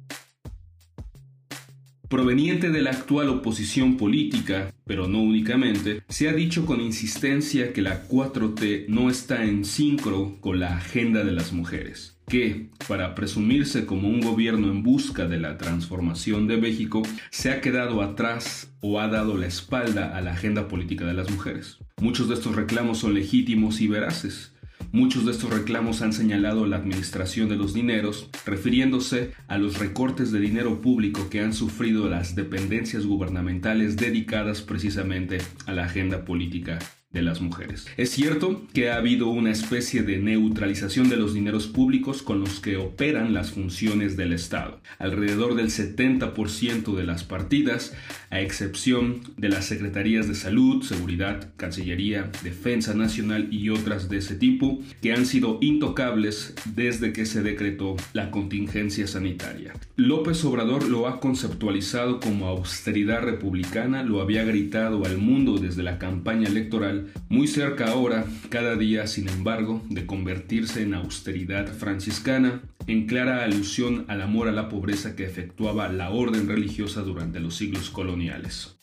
Proveniente 2.08 2.70
de 2.70 2.82
la 2.82 2.90
actual 2.90 3.28
oposición 3.28 3.96
política, 3.96 4.72
pero 4.84 5.08
no 5.08 5.20
únicamente, 5.22 6.02
se 6.08 6.28
ha 6.28 6.32
dicho 6.32 6.64
con 6.64 6.80
insistencia 6.80 7.72
que 7.72 7.82
la 7.82 8.06
4T 8.06 8.86
no 8.86 9.10
está 9.10 9.44
en 9.44 9.64
sincro 9.64 10.36
con 10.40 10.60
la 10.60 10.76
agenda 10.76 11.24
de 11.24 11.32
las 11.32 11.52
mujeres, 11.52 12.20
que, 12.28 12.70
para 12.86 13.16
presumirse 13.16 13.86
como 13.86 14.08
un 14.08 14.20
gobierno 14.20 14.70
en 14.70 14.84
busca 14.84 15.26
de 15.26 15.40
la 15.40 15.58
transformación 15.58 16.46
de 16.46 16.58
México, 16.58 17.02
se 17.30 17.50
ha 17.50 17.60
quedado 17.60 18.00
atrás 18.02 18.72
o 18.80 19.00
ha 19.00 19.08
dado 19.08 19.36
la 19.36 19.46
espalda 19.46 20.16
a 20.16 20.20
la 20.20 20.34
agenda 20.34 20.68
política 20.68 21.06
de 21.06 21.14
las 21.14 21.28
mujeres. 21.28 21.78
Muchos 22.00 22.28
de 22.28 22.34
estos 22.34 22.54
reclamos 22.54 22.98
son 22.98 23.14
legítimos 23.14 23.80
y 23.80 23.88
veraces, 23.88 24.54
Muchos 24.92 25.26
de 25.26 25.32
estos 25.32 25.50
reclamos 25.50 26.02
han 26.02 26.12
señalado 26.12 26.66
la 26.66 26.76
administración 26.76 27.48
de 27.48 27.56
los 27.56 27.74
dineros, 27.74 28.30
refiriéndose 28.44 29.32
a 29.48 29.58
los 29.58 29.78
recortes 29.78 30.32
de 30.32 30.40
dinero 30.40 30.80
público 30.80 31.28
que 31.28 31.40
han 31.40 31.52
sufrido 31.52 32.08
las 32.08 32.34
dependencias 32.34 33.06
gubernamentales 33.06 33.96
dedicadas 33.96 34.62
precisamente 34.62 35.38
a 35.66 35.72
la 35.72 35.84
agenda 35.84 36.24
política 36.24 36.78
de 37.16 37.22
las 37.22 37.40
mujeres. 37.40 37.86
Es 37.96 38.10
cierto 38.10 38.62
que 38.74 38.90
ha 38.90 38.96
habido 38.96 39.28
una 39.28 39.50
especie 39.50 40.02
de 40.02 40.18
neutralización 40.18 41.08
de 41.08 41.16
los 41.16 41.32
dineros 41.32 41.66
públicos 41.66 42.22
con 42.22 42.40
los 42.40 42.60
que 42.60 42.76
operan 42.76 43.32
las 43.32 43.52
funciones 43.52 44.16
del 44.16 44.34
Estado. 44.34 44.80
Alrededor 44.98 45.54
del 45.54 45.68
70% 45.68 46.94
de 46.94 47.04
las 47.04 47.24
partidas, 47.24 47.94
a 48.30 48.40
excepción 48.40 49.20
de 49.36 49.48
las 49.48 49.66
Secretarías 49.66 50.28
de 50.28 50.34
Salud, 50.34 50.82
Seguridad, 50.82 51.52
Cancillería, 51.56 52.30
Defensa 52.42 52.94
Nacional 52.94 53.48
y 53.50 53.70
otras 53.70 54.08
de 54.08 54.18
ese 54.18 54.34
tipo, 54.34 54.80
que 55.02 55.12
han 55.12 55.26
sido 55.26 55.58
intocables 55.60 56.54
desde 56.74 57.12
que 57.12 57.26
se 57.26 57.42
decretó 57.42 57.96
la 58.12 58.30
contingencia 58.30 59.06
sanitaria. 59.06 59.72
López 59.96 60.44
Obrador 60.44 60.88
lo 60.88 61.06
ha 61.08 61.20
conceptualizado 61.20 62.20
como 62.20 62.46
austeridad 62.46 63.22
republicana, 63.22 64.02
lo 64.02 64.20
había 64.20 64.44
gritado 64.44 65.04
al 65.04 65.18
mundo 65.18 65.58
desde 65.58 65.82
la 65.82 65.98
campaña 65.98 66.48
electoral 66.48 67.08
muy 67.28 67.46
cerca 67.46 67.86
ahora, 67.88 68.24
cada 68.48 68.76
día, 68.76 69.06
sin 69.06 69.28
embargo, 69.28 69.82
de 69.88 70.06
convertirse 70.06 70.82
en 70.82 70.94
austeridad 70.94 71.66
franciscana, 71.66 72.62
en 72.86 73.06
clara 73.06 73.42
alusión 73.42 74.04
al 74.08 74.22
amor 74.22 74.48
a 74.48 74.52
la 74.52 74.68
pobreza 74.68 75.16
que 75.16 75.24
efectuaba 75.24 75.88
la 75.88 76.10
orden 76.10 76.48
religiosa 76.48 77.02
durante 77.02 77.40
los 77.40 77.56
siglos 77.56 77.90
coloniales. 77.90 78.75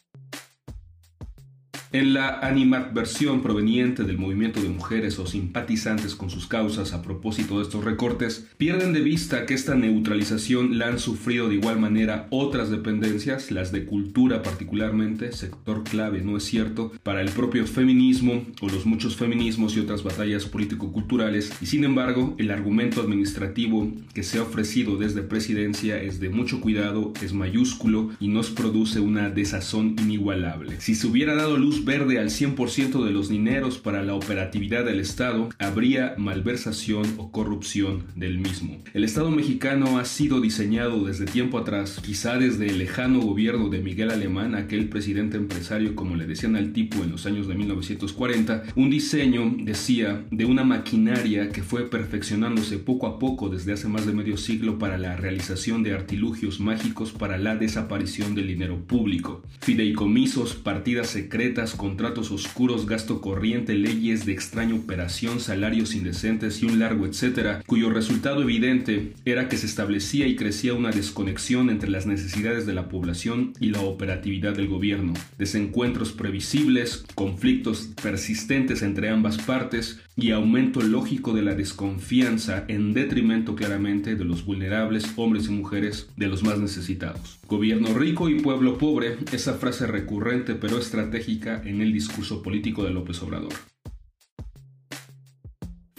En 1.94 2.16
la 2.16 2.40
animadversión 2.40 3.44
proveniente 3.44 4.04
del 4.04 4.18
movimiento 4.18 4.60
de 4.60 4.70
mujeres 4.70 5.20
o 5.20 5.28
simpatizantes 5.28 6.16
con 6.16 6.32
sus 6.32 6.48
causas 6.48 6.92
a 6.92 7.04
propósito 7.04 7.58
de 7.58 7.66
estos 7.66 7.84
recortes, 7.84 8.48
pierden 8.58 8.94
de 8.94 9.02
vista 9.02 9.46
que 9.46 9.54
esta 9.54 9.76
neutralización 9.76 10.80
la 10.80 10.88
han 10.88 10.98
sufrido 10.98 11.50
de 11.50 11.54
igual 11.54 11.80
manera 11.80 12.26
otras 12.32 12.72
dependencias, 12.72 13.52
las 13.52 13.72
de 13.72 13.86
cultura 13.86 14.42
particularmente, 14.42 15.34
sector 15.34 15.84
clave, 15.84 16.22
¿no 16.22 16.36
es 16.36 16.46
cierto?, 16.46 16.92
para 17.04 17.22
el 17.22 17.30
propio 17.30 17.68
feminismo 17.68 18.44
o 18.62 18.70
los 18.70 18.88
muchos 18.88 19.16
feminismos 19.16 19.78
y 19.78 19.80
otras 19.80 20.04
batallas 20.04 20.46
político-culturales, 20.46 21.54
y 21.62 21.68
sin 21.68 21.84
embargo, 21.84 22.34
el 22.40 22.50
argumento 22.50 23.02
administrativo 23.02 23.94
que 24.16 24.24
se 24.24 24.40
ha 24.40 24.42
ofrecido 24.42 24.98
desde 24.98 25.22
presidencia 25.22 26.02
es 26.02 26.20
de 26.20 26.30
mucho 26.30 26.60
cuidado, 26.60 27.14
es 27.22 27.34
mayúsculo 27.34 28.10
y 28.20 28.30
nos 28.30 28.50
produce 28.50 29.00
una 29.00 29.30
desazón 29.30 29.96
inigualable. 30.00 30.82
Si 30.82 30.96
se 30.96 31.06
hubiera 31.06 31.36
dado 31.36 31.56
luz 31.56 31.83
verde 31.84 32.20
al 32.20 32.30
100% 32.30 33.04
de 33.04 33.12
los 33.12 33.30
dineros 33.30 33.78
para 33.78 34.04
la 34.04 34.16
operatividad 34.16 34.86
del 34.86 35.00
Estado, 35.00 35.50
habría 35.60 36.16
malversación 36.18 37.06
o 37.18 37.32
corrupción 37.32 38.04
del 38.16 38.38
mismo. 38.38 38.82
El 38.94 39.04
Estado 39.04 39.32
mexicano 39.32 39.98
ha 39.98 40.06
sido 40.06 40.42
diseñado 40.42 41.06
desde 41.06 41.26
tiempo 41.26 41.58
atrás, 41.58 42.00
quizá 42.04 42.38
desde 42.38 42.68
el 42.68 42.78
lejano 42.78 43.20
gobierno 43.20 43.70
de 43.70 43.80
Miguel 43.80 44.12
Alemán, 44.12 44.56
aquel 44.56 44.90
presidente 44.90 45.38
empresario 45.38 45.96
como 45.96 46.16
le 46.16 46.26
decían 46.26 46.56
al 46.56 46.74
tipo 46.74 47.04
en 47.04 47.12
los 47.12 47.26
años 47.26 47.48
de 47.48 47.56
1940, 47.56 48.64
un 48.76 48.90
diseño, 48.90 49.56
decía, 49.60 50.26
de 50.32 50.46
una 50.46 50.64
maquinaria 50.64 51.50
que 51.50 51.64
fue 51.64 51.90
perfeccionándose 51.90 52.78
poco 52.78 53.08
a 53.08 53.20
poco 53.20 53.50
desde 53.50 53.74
hace 53.74 53.88
más 53.88 54.06
de 54.06 54.14
medio 54.14 54.38
siglo 54.38 54.80
para 54.80 54.98
la 54.98 55.16
realización 55.16 55.84
de 55.84 55.94
artilugios 55.94 56.60
mágicos 56.60 57.12
para 57.12 57.38
la 57.38 57.56
desaparición 57.56 58.36
del 58.36 58.48
dinero 58.48 58.80
público. 58.88 59.44
Fideicomisos, 59.62 60.56
partidas 60.56 61.08
secretas, 61.08 61.73
contratos 61.76 62.32
oscuros, 62.32 62.86
gasto 62.86 63.22
corriente, 63.22 63.76
leyes 63.76 64.26
de 64.26 64.34
extraña 64.34 64.76
operación, 64.76 65.40
salarios 65.40 65.96
indecentes 65.96 66.62
y 66.62 66.66
un 66.66 66.80
largo 66.80 67.06
etcétera, 67.06 67.62
cuyo 67.66 67.90
resultado 67.90 68.42
evidente 68.42 69.14
era 69.26 69.50
que 69.50 69.58
se 69.58 69.66
establecía 69.66 70.28
y 70.28 70.36
crecía 70.36 70.74
una 70.74 70.92
desconexión 70.92 71.70
entre 71.70 71.90
las 71.90 72.06
necesidades 72.06 72.66
de 72.66 72.74
la 72.74 72.90
población 72.90 73.54
y 73.60 73.70
la 73.70 73.82
operatividad 73.82 74.56
del 74.56 74.68
gobierno, 74.68 75.14
desencuentros 75.38 76.12
previsibles, 76.12 77.06
conflictos 77.16 77.90
persistentes 78.02 78.82
entre 78.82 79.10
ambas 79.10 79.38
partes 79.38 80.00
y 80.16 80.32
aumento 80.32 80.82
lógico 80.82 81.34
de 81.34 81.42
la 81.42 81.56
desconfianza 81.56 82.66
en 82.68 82.94
detrimento 82.94 83.56
claramente 83.56 84.16
de 84.16 84.26
los 84.26 84.46
vulnerables 84.46 85.06
hombres 85.16 85.48
y 85.48 85.52
mujeres 85.52 86.10
de 86.18 86.28
los 86.28 86.44
más 86.44 86.60
necesitados. 86.60 87.40
Gobierno 87.48 87.94
rico 87.94 88.30
y 88.30 88.40
pueblo 88.40 88.78
pobre, 88.78 89.18
esa 89.32 89.56
frase 89.56 89.88
recurrente 89.88 90.56
pero 90.56 90.78
estratégica 90.78 91.62
en 91.66 91.82
el 91.82 91.94
discurso 91.94 92.42
político 92.42 92.84
de 92.84 92.92
López 92.92 93.22
Obrador. 93.22 93.54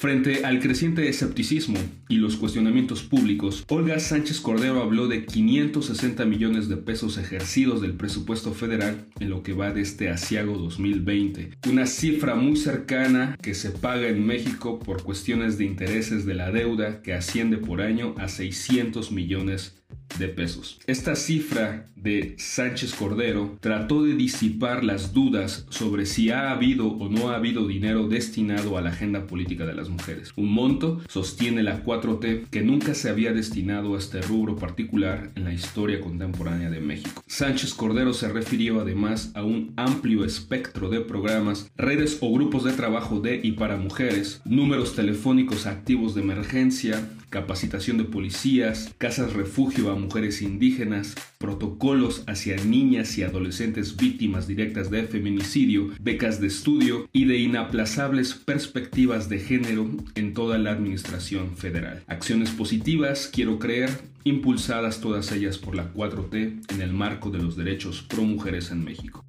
Frente 0.04 0.44
al 0.44 0.60
creciente 0.60 1.08
escepticismo 1.08 1.78
y 2.10 2.16
los 2.16 2.36
cuestionamientos 2.36 3.02
públicos, 3.02 3.64
Olga 3.70 3.98
Sánchez 3.98 4.38
Cordero 4.42 4.82
habló 4.82 5.08
de 5.08 5.24
560 5.24 6.26
millones 6.26 6.68
de 6.68 6.76
pesos 6.76 7.16
ejercidos 7.16 7.80
del 7.80 7.94
presupuesto 7.94 8.52
federal 8.52 9.06
en 9.18 9.30
lo 9.30 9.42
que 9.42 9.54
va 9.54 9.72
de 9.72 9.80
este 9.80 10.10
asiago 10.10 10.58
2020, 10.58 11.52
una 11.70 11.86
cifra 11.86 12.34
muy 12.34 12.56
cercana 12.56 13.38
que 13.40 13.54
se 13.54 13.70
paga 13.70 14.08
en 14.08 14.26
México 14.26 14.78
por 14.78 15.02
cuestiones 15.02 15.56
de 15.56 15.64
intereses 15.64 16.26
de 16.26 16.34
la 16.34 16.50
deuda 16.50 17.00
que 17.00 17.14
asciende 17.14 17.56
por 17.56 17.80
año 17.80 18.14
a 18.18 18.28
600 18.28 19.10
millones 19.10 19.83
de 20.18 20.28
pesos. 20.28 20.78
Esta 20.86 21.16
cifra 21.16 21.88
de 21.96 22.34
Sánchez 22.38 22.94
Cordero 22.94 23.56
trató 23.60 24.02
de 24.02 24.14
disipar 24.14 24.84
las 24.84 25.12
dudas 25.12 25.66
sobre 25.70 26.06
si 26.06 26.30
ha 26.30 26.50
habido 26.50 26.86
o 26.86 27.08
no 27.08 27.30
ha 27.30 27.36
habido 27.36 27.66
dinero 27.66 28.06
destinado 28.08 28.76
a 28.76 28.82
la 28.82 28.90
agenda 28.90 29.26
política 29.26 29.66
de 29.66 29.74
las 29.74 29.88
mujeres. 29.88 30.32
Un 30.36 30.52
monto, 30.52 31.00
sostiene 31.08 31.62
la 31.62 31.82
4T, 31.82 32.48
que 32.50 32.62
nunca 32.62 32.94
se 32.94 33.08
había 33.08 33.32
destinado 33.32 33.94
a 33.94 33.98
este 33.98 34.20
rubro 34.20 34.56
particular 34.56 35.32
en 35.34 35.44
la 35.44 35.52
historia 35.52 36.00
contemporánea 36.00 36.70
de 36.70 36.80
México. 36.80 37.22
Sánchez 37.26 37.74
Cordero 37.74 38.12
se 38.12 38.28
refirió 38.28 38.80
además 38.80 39.32
a 39.34 39.42
un 39.42 39.72
amplio 39.76 40.24
espectro 40.24 40.90
de 40.90 41.00
programas, 41.00 41.70
redes 41.76 42.18
o 42.20 42.32
grupos 42.32 42.64
de 42.64 42.72
trabajo 42.72 43.20
de 43.20 43.40
y 43.42 43.52
para 43.52 43.76
mujeres, 43.76 44.42
números 44.44 44.94
telefónicos 44.94 45.66
activos 45.66 46.14
de 46.14 46.20
emergencia, 46.20 47.08
capacitación 47.34 47.98
de 47.98 48.04
policías, 48.04 48.94
casas 48.96 49.32
refugio 49.32 49.90
a 49.90 49.96
mujeres 49.96 50.40
indígenas, 50.40 51.16
protocolos 51.38 52.22
hacia 52.28 52.54
niñas 52.64 53.18
y 53.18 53.24
adolescentes 53.24 53.96
víctimas 53.96 54.46
directas 54.46 54.88
de 54.88 55.02
feminicidio, 55.02 55.90
becas 56.00 56.40
de 56.40 56.46
estudio 56.46 57.08
y 57.12 57.24
de 57.24 57.38
inaplazables 57.38 58.34
perspectivas 58.34 59.28
de 59.28 59.40
género 59.40 59.90
en 60.14 60.32
toda 60.32 60.58
la 60.58 60.70
administración 60.70 61.56
federal. 61.56 62.04
Acciones 62.06 62.50
positivas, 62.50 63.28
quiero 63.32 63.58
creer, 63.58 63.90
impulsadas 64.22 65.00
todas 65.00 65.32
ellas 65.32 65.58
por 65.58 65.74
la 65.74 65.92
4T 65.92 66.72
en 66.72 66.80
el 66.80 66.92
marco 66.92 67.30
de 67.30 67.38
los 67.38 67.56
derechos 67.56 68.02
pro 68.02 68.22
mujeres 68.22 68.70
en 68.70 68.84
México. 68.84 69.24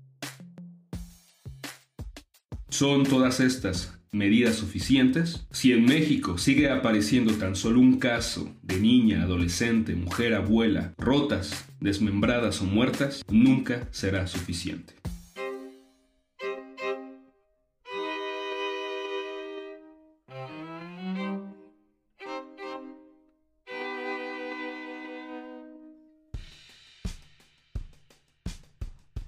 Son 2.69 3.03
todas 3.03 3.39
estas 3.39 3.95
medidas 4.15 4.55
suficientes? 4.55 5.45
Si 5.51 5.72
en 5.72 5.86
México 5.86 6.38
sigue 6.38 6.69
apareciendo 6.69 7.34
tan 7.34 7.55
solo 7.55 7.79
un 7.79 8.00
caso 8.00 8.55
de 8.63 8.79
niña, 8.79 9.24
adolescente, 9.24 9.95
mujer, 9.95 10.34
abuela, 10.34 10.93
rotas, 10.98 11.65
desmembradas 11.79 12.62
o 12.62 12.65
muertas, 12.65 13.24
nunca 13.29 13.88
será 13.91 14.27
suficiente. 14.27 14.95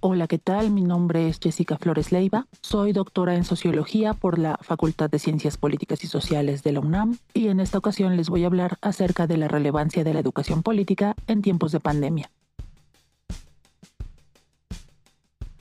Hola, 0.09 0.27
¿qué 0.27 0.37
tal? 0.37 0.71
Mi 0.71 0.83
nombre 0.83 1.27
es 1.27 1.37
Jessica 1.37 1.77
Flores 1.77 2.13
Leiva. 2.13 2.47
Soy 2.61 2.93
doctora 2.93 3.35
en 3.35 3.43
Sociología 3.43 4.13
por 4.13 4.39
la 4.39 4.57
Facultad 4.61 5.09
de 5.09 5.19
Ciencias 5.19 5.57
Políticas 5.57 6.01
y 6.05 6.07
Sociales 6.07 6.63
de 6.63 6.71
la 6.71 6.79
UNAM 6.79 7.17
y 7.33 7.49
en 7.49 7.59
esta 7.59 7.77
ocasión 7.77 8.15
les 8.15 8.29
voy 8.29 8.45
a 8.45 8.47
hablar 8.47 8.77
acerca 8.81 9.27
de 9.27 9.35
la 9.35 9.49
relevancia 9.49 10.05
de 10.05 10.13
la 10.13 10.21
educación 10.21 10.63
política 10.63 11.13
en 11.27 11.41
tiempos 11.41 11.73
de 11.73 11.81
pandemia. 11.81 12.31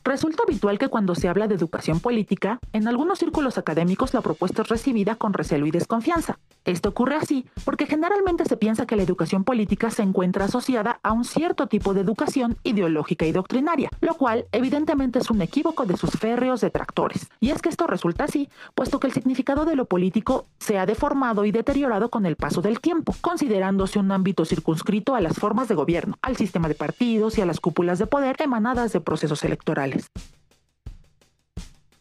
Resulta 0.07 0.45
habitual 0.47 0.79
que 0.79 0.87
cuando 0.87 1.17
se 1.17 1.29
habla 1.29 1.49
de 1.49 1.57
educación 1.57 1.99
política, 1.99 2.61
en 2.73 2.87
algunos 2.87 3.19
círculos 3.19 3.59
académicos 3.59 4.15
la 4.15 4.21
propuesta 4.21 4.63
es 4.63 4.69
recibida 4.69 5.17
con 5.17 5.33
recelo 5.33 5.67
y 5.67 5.73
desconfianza. 5.73 6.39
Esto 6.65 6.91
ocurre 6.91 7.17
así 7.17 7.45
porque 7.65 7.87
generalmente 7.87 8.45
se 8.45 8.57
piensa 8.57 8.87
que 8.87 8.95
la 8.95 9.03
educación 9.03 9.43
política 9.43 9.91
se 9.91 10.03
encuentra 10.03 10.45
asociada 10.45 11.01
a 11.03 11.11
un 11.11 11.25
cierto 11.25 11.67
tipo 11.67 11.93
de 11.93 12.03
educación 12.03 12.57
ideológica 12.63 13.27
y 13.27 13.33
doctrinaria, 13.33 13.91
lo 14.01 14.15
cual 14.15 14.47
evidentemente 14.53 15.19
es 15.19 15.29
un 15.29 15.43
equívoco 15.43 15.87
de 15.87 15.97
sus 15.97 16.11
férreos 16.11 16.61
detractores. 16.61 17.29
Y 17.41 17.51
es 17.51 17.61
que 17.61 17.69
esto 17.69 17.89
resulta 17.89 18.25
así, 18.25 18.49
puesto 18.77 19.01
que 19.01 19.09
el 19.09 19.13
significado 19.13 19.65
de 19.65 19.75
lo 19.75 19.87
político 19.87 20.47
se 20.61 20.79
ha 20.79 20.87
deformado 20.87 21.45
y 21.45 21.51
deteriorado 21.51 22.11
con 22.11 22.27
el 22.27 22.37
paso 22.37 22.63
del 22.63 22.79
tiempo, 22.79 23.13
considerándose 23.21 23.99
un 23.99 24.13
ámbito 24.13 24.45
circunscrito 24.45 25.17
a 25.17 25.21
las 25.21 25.37
formas 25.37 25.67
de 25.67 25.75
gobierno, 25.75 26.17
al 26.23 26.37
sistema 26.37 26.69
de 26.69 26.77
partidos 26.77 27.39
y 27.39 27.41
a 27.41 27.47
las 27.47 27.59
cúpulas 27.59 27.99
de 27.99 28.07
poder 28.07 28.37
emanadas 28.41 28.93
de 28.93 29.01
procesos 29.01 29.43
electorales. 29.43 29.96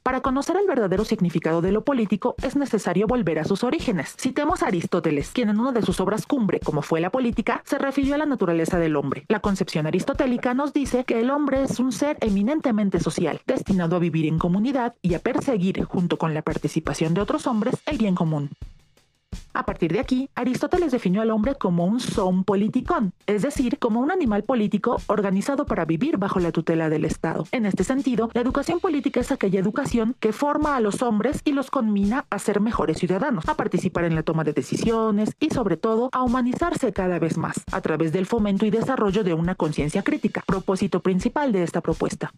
Para 0.05 0.21
conocer 0.21 0.55
el 0.57 0.67
verdadero 0.67 1.03
significado 1.03 1.61
de 1.61 1.71
lo 1.71 1.83
político 1.83 2.35
es 2.43 2.55
necesario 2.55 3.07
volver 3.07 3.39
a 3.39 3.43
sus 3.43 3.63
orígenes. 3.63 4.15
Citemos 4.19 4.61
a 4.61 4.67
Aristóteles, 4.67 5.31
quien 5.31 5.49
en 5.49 5.59
una 5.59 5.71
de 5.71 5.81
sus 5.81 5.99
obras 5.99 6.27
cumbre, 6.27 6.59
como 6.59 6.83
fue 6.83 7.01
la 7.01 7.09
política, 7.09 7.63
se 7.65 7.79
refirió 7.79 8.13
a 8.13 8.19
la 8.19 8.27
naturaleza 8.27 8.77
del 8.77 8.97
hombre. 8.97 9.25
La 9.29 9.39
concepción 9.39 9.87
aristotélica 9.87 10.53
nos 10.53 10.73
dice 10.73 11.05
que 11.05 11.19
el 11.19 11.31
hombre 11.31 11.63
es 11.63 11.79
un 11.79 11.91
ser 11.91 12.17
eminentemente 12.21 12.99
social, 12.99 13.41
destinado 13.47 13.95
a 13.95 13.99
vivir 13.99 14.27
en 14.27 14.37
comunidad 14.37 14.93
y 15.01 15.15
a 15.15 15.19
perseguir, 15.19 15.83
junto 15.85 16.19
con 16.19 16.35
la 16.35 16.43
participación 16.43 17.15
de 17.15 17.21
otros 17.21 17.47
hombres, 17.47 17.73
el 17.87 17.97
bien 17.97 18.13
común. 18.13 18.51
A 19.53 19.65
partir 19.65 19.93
de 19.93 19.99
aquí, 19.99 20.29
Aristóteles 20.35 20.91
definió 20.91 21.21
al 21.21 21.31
hombre 21.31 21.55
como 21.55 21.85
un 21.85 21.99
son 21.99 22.43
politikon, 22.43 23.13
es 23.25 23.41
decir, 23.41 23.79
como 23.79 23.99
un 23.99 24.11
animal 24.11 24.43
político 24.43 24.97
organizado 25.07 25.65
para 25.65 25.85
vivir 25.85 26.17
bajo 26.17 26.39
la 26.39 26.51
tutela 26.51 26.89
del 26.89 27.05
Estado. 27.05 27.45
En 27.51 27.65
este 27.65 27.83
sentido, 27.83 28.29
la 28.33 28.41
educación 28.41 28.79
política 28.79 29.19
es 29.19 29.31
aquella 29.31 29.59
educación 29.59 30.15
que 30.19 30.33
forma 30.33 30.75
a 30.75 30.79
los 30.79 31.01
hombres 31.01 31.41
y 31.45 31.51
los 31.51 31.71
conmina 31.71 32.25
a 32.29 32.39
ser 32.39 32.61
mejores 32.61 32.97
ciudadanos, 32.97 33.47
a 33.47 33.55
participar 33.55 34.05
en 34.05 34.15
la 34.15 34.23
toma 34.23 34.43
de 34.43 34.53
decisiones 34.53 35.35
y 35.39 35.49
sobre 35.49 35.77
todo 35.77 36.09
a 36.11 36.23
humanizarse 36.23 36.93
cada 36.93 37.19
vez 37.19 37.37
más, 37.37 37.55
a 37.71 37.81
través 37.81 38.11
del 38.11 38.25
fomento 38.25 38.65
y 38.65 38.71
desarrollo 38.71 39.23
de 39.23 39.33
una 39.33 39.55
conciencia 39.55 40.03
crítica, 40.03 40.43
propósito 40.45 41.01
principal 41.01 41.51
de 41.51 41.63
esta 41.63 41.81
propuesta. 41.81 42.31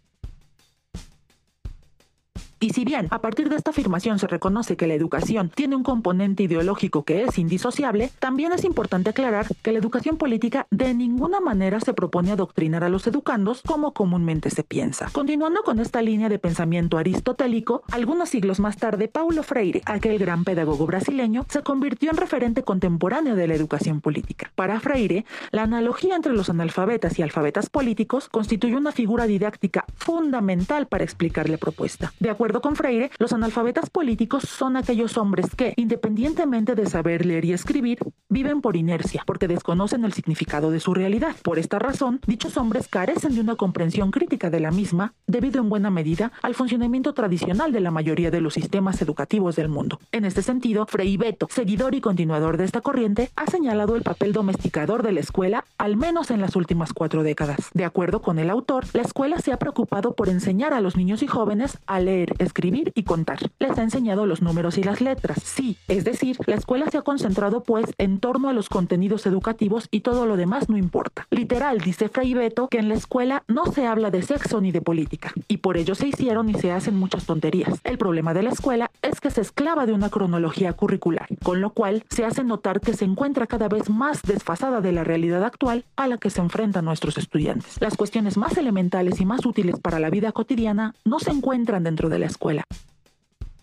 Y 2.60 2.72
si 2.72 2.86
bien 2.86 3.08
a 3.12 3.22
partir 3.22 3.50
de 3.50 3.56
esta 3.56 3.70
afirmación 3.70 4.18
se 4.18 4.26
reconoce 4.26 4.78
que 4.78 4.88
la 4.88 4.96
educación 4.96 5.52
tiene 5.54 5.76
un 5.76 5.84
componente 5.84 6.44
ideológico 6.44 7.04
que 7.04 7.24
es 7.24 7.38
indisociable, 7.38 8.10
también 8.18 8.52
es 8.52 8.64
importante 8.64 9.12
aclarar 9.12 9.46
que 9.62 9.72
la 9.72 9.78
educación 9.78 10.18
política 10.18 10.66
de 10.72 10.96
ninguna 10.96 11.40
manera 11.40 11.80
se 11.80 11.94
propone 11.94 12.32
adoctrinar 12.32 12.84
a 12.84 12.90
los 12.90 13.06
educandos 13.06 13.62
como 13.62 13.94
comúnmente 13.94 14.50
se 14.50 14.64
piensa. 14.64 15.10
Continuando 15.12 15.62
con 15.62 15.80
esta 15.80 16.02
línea 16.02 16.30
de 16.30 16.40
pensamiento 16.40 16.98
aristotélico, 16.98 17.84
algunos 17.92 18.30
siglos 18.30 18.60
más 18.60 18.78
tarde, 18.78 19.08
Paulo 19.08 19.44
Freire, 19.44 19.84
aquel 19.86 20.18
gran 20.18 20.44
pedagogo 20.44 20.88
brasileño, 20.88 21.46
se 21.50 21.62
convirtió 21.62 22.10
en 22.10 22.18
referente 22.18 22.64
contemporáneo 22.64 23.36
de 23.36 23.48
la 23.48 23.54
educación 23.54 24.02
política. 24.02 24.52
Para 24.56 24.80
Freire, 24.80 25.26
la 25.52 25.62
analogía 25.62 26.16
entre 26.16 26.34
los 26.34 26.50
analfabetas 26.50 27.20
y 27.20 27.22
alfabetas 27.22 27.70
políticos 27.70 28.30
constituye 28.30 28.76
una 28.76 28.92
figura 28.92 29.28
didáctica 29.28 29.86
fundamental 29.96 30.88
para 30.88 31.04
explicar 31.04 31.50
la 31.50 31.58
propuesta. 31.58 32.14
De 32.20 32.32
acuerdo 32.32 32.47
acuerdo 32.48 32.62
con 32.62 32.78
Freire, 32.78 33.12
los 33.20 33.34
analfabetas 33.34 33.90
políticos 33.90 34.44
son 34.44 34.78
aquellos 34.78 35.18
hombres 35.18 35.54
que, 35.54 35.74
independientemente 35.76 36.76
de 36.76 36.86
saber 36.86 37.26
leer 37.26 37.44
y 37.44 37.52
escribir, 37.52 38.00
viven 38.30 38.62
por 38.62 38.78
inercia, 38.78 39.24
porque 39.26 39.50
desconocen 39.50 40.06
el 40.06 40.14
significado 40.14 40.72
de 40.72 40.80
su 40.80 40.94
realidad. 40.94 41.36
Por 41.44 41.60
esta 41.60 41.78
razón, 41.78 42.22
dichos 42.26 42.56
hombres 42.56 42.88
carecen 42.88 43.36
de 43.36 43.42
una 43.42 43.58
comprensión 43.58 44.12
crítica 44.12 44.50
de 44.50 44.62
la 44.62 44.72
misma, 44.72 45.14
debido 45.26 45.60
en 45.60 45.68
buena 45.68 45.90
medida 45.90 46.32
al 46.42 46.56
funcionamiento 46.56 47.14
tradicional 47.14 47.74
de 47.74 47.82
la 47.82 47.92
mayoría 47.92 48.32
de 48.32 48.40
los 48.40 48.54
sistemas 48.54 49.02
educativos 49.02 49.58
del 49.58 49.68
mundo. 49.68 50.00
En 50.14 50.24
este 50.24 50.42
sentido, 50.42 50.86
Frei 50.86 51.18
Beto, 51.18 51.50
seguidor 51.52 51.96
y 51.96 52.02
continuador 52.02 52.56
de 52.56 52.64
esta 52.64 52.80
corriente, 52.80 53.30
ha 53.36 53.48
señalado 53.48 53.98
el 53.98 54.04
papel 54.04 54.32
domesticador 54.32 55.04
de 55.04 55.12
la 55.12 55.20
escuela, 55.20 55.66
al 55.78 55.98
menos 55.98 56.32
en 56.32 56.40
las 56.40 56.56
últimas 56.56 56.94
cuatro 56.94 57.24
décadas. 57.24 57.72
De 57.74 57.84
acuerdo 57.84 58.22
con 58.22 58.40
el 58.40 58.50
autor, 58.50 58.86
la 58.94 59.02
escuela 59.02 59.38
se 59.40 59.52
ha 59.52 59.60
preocupado 59.60 60.16
por 60.16 60.30
enseñar 60.30 60.74
a 60.74 60.80
los 60.80 60.96
niños 60.96 61.22
y 61.24 61.28
jóvenes 61.28 61.80
a 61.88 62.00
leer, 62.00 62.37
escribir 62.40 62.92
y 62.96 63.04
contar. 63.04 63.40
Les 63.60 63.78
ha 63.78 63.84
enseñado 63.84 64.26
los 64.26 64.42
números 64.42 64.78
y 64.78 64.84
las 64.84 65.02
letras, 65.02 65.42
sí, 65.44 65.78
es 65.88 66.04
decir, 66.04 66.38
la 66.46 66.56
escuela 66.56 66.90
se 66.90 66.98
ha 66.98 67.02
concentrado 67.02 67.64
pues 67.64 67.86
en 67.98 68.20
torno 68.20 68.50
a 68.50 68.54
los 68.54 68.70
contenidos 68.70 69.26
educativos 69.26 69.88
y 69.92 70.02
todo 70.02 70.26
lo 70.26 70.38
demás 70.38 70.70
no 70.70 70.78
importa. 70.78 71.28
Literal, 71.32 71.80
dice 71.80 72.10
Fray 72.10 72.34
Beto, 72.34 72.68
que 72.68 72.80
en 72.80 72.90
la 72.90 72.96
escuela 72.96 73.44
no 73.48 73.66
se 73.66 73.86
habla 73.86 74.12
de 74.12 74.22
sexo 74.22 74.62
ni 74.62 74.72
de 74.72 74.82
política, 74.82 75.34
y 75.48 75.58
por 75.58 75.78
ello 75.78 75.96
se 75.96 76.08
hicieron 76.08 76.50
y 76.50 76.54
se 76.56 76.72
hacen 76.72 76.96
muchas 76.96 77.26
tonterías. 77.26 77.80
El 77.84 77.98
problema 77.98 78.34
de 78.34 78.44
la 78.44 78.52
escuela 78.52 78.92
es 79.02 79.20
que 79.20 79.32
se 79.32 79.42
esclava 79.42 79.86
de 79.86 79.94
una 79.94 80.10
cronología 80.10 80.74
curricular, 80.74 81.28
con 81.44 81.62
lo 81.62 81.72
cual 81.72 82.04
se 82.10 82.26
hace 82.26 82.44
notar 82.44 82.80
que 82.80 82.94
se 82.94 83.06
encuentra 83.06 83.48
cada 83.48 83.68
vez 83.68 83.90
más 83.90 84.22
desfasada 84.24 84.82
de 84.82 84.92
la 84.92 85.04
realidad 85.04 85.44
actual 85.44 85.86
a 85.96 86.08
la 86.08 86.18
que 86.18 86.30
se 86.30 86.42
enfrentan 86.42 86.86
nuestros 86.86 87.18
estudiantes. 87.18 87.80
Las 87.80 87.98
cuestiones 87.98 88.38
más 88.38 88.58
elementales 88.58 89.20
y 89.22 89.26
más 89.26 89.46
útiles 89.46 89.80
para 89.80 90.00
la 90.00 90.10
vida 90.10 90.32
cotidiana 90.32 90.94
no 91.06 91.20
se 91.20 91.32
encuentran 91.32 91.84
dentro 91.84 92.10
de 92.10 92.20
la 92.20 92.27
escuela. 92.28 92.64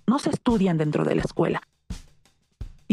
No 0.06 0.18
se 0.18 0.30
estudian 0.30 0.76
dentro 0.78 1.04
de 1.04 1.14
la 1.14 1.23
escuela 1.23 1.62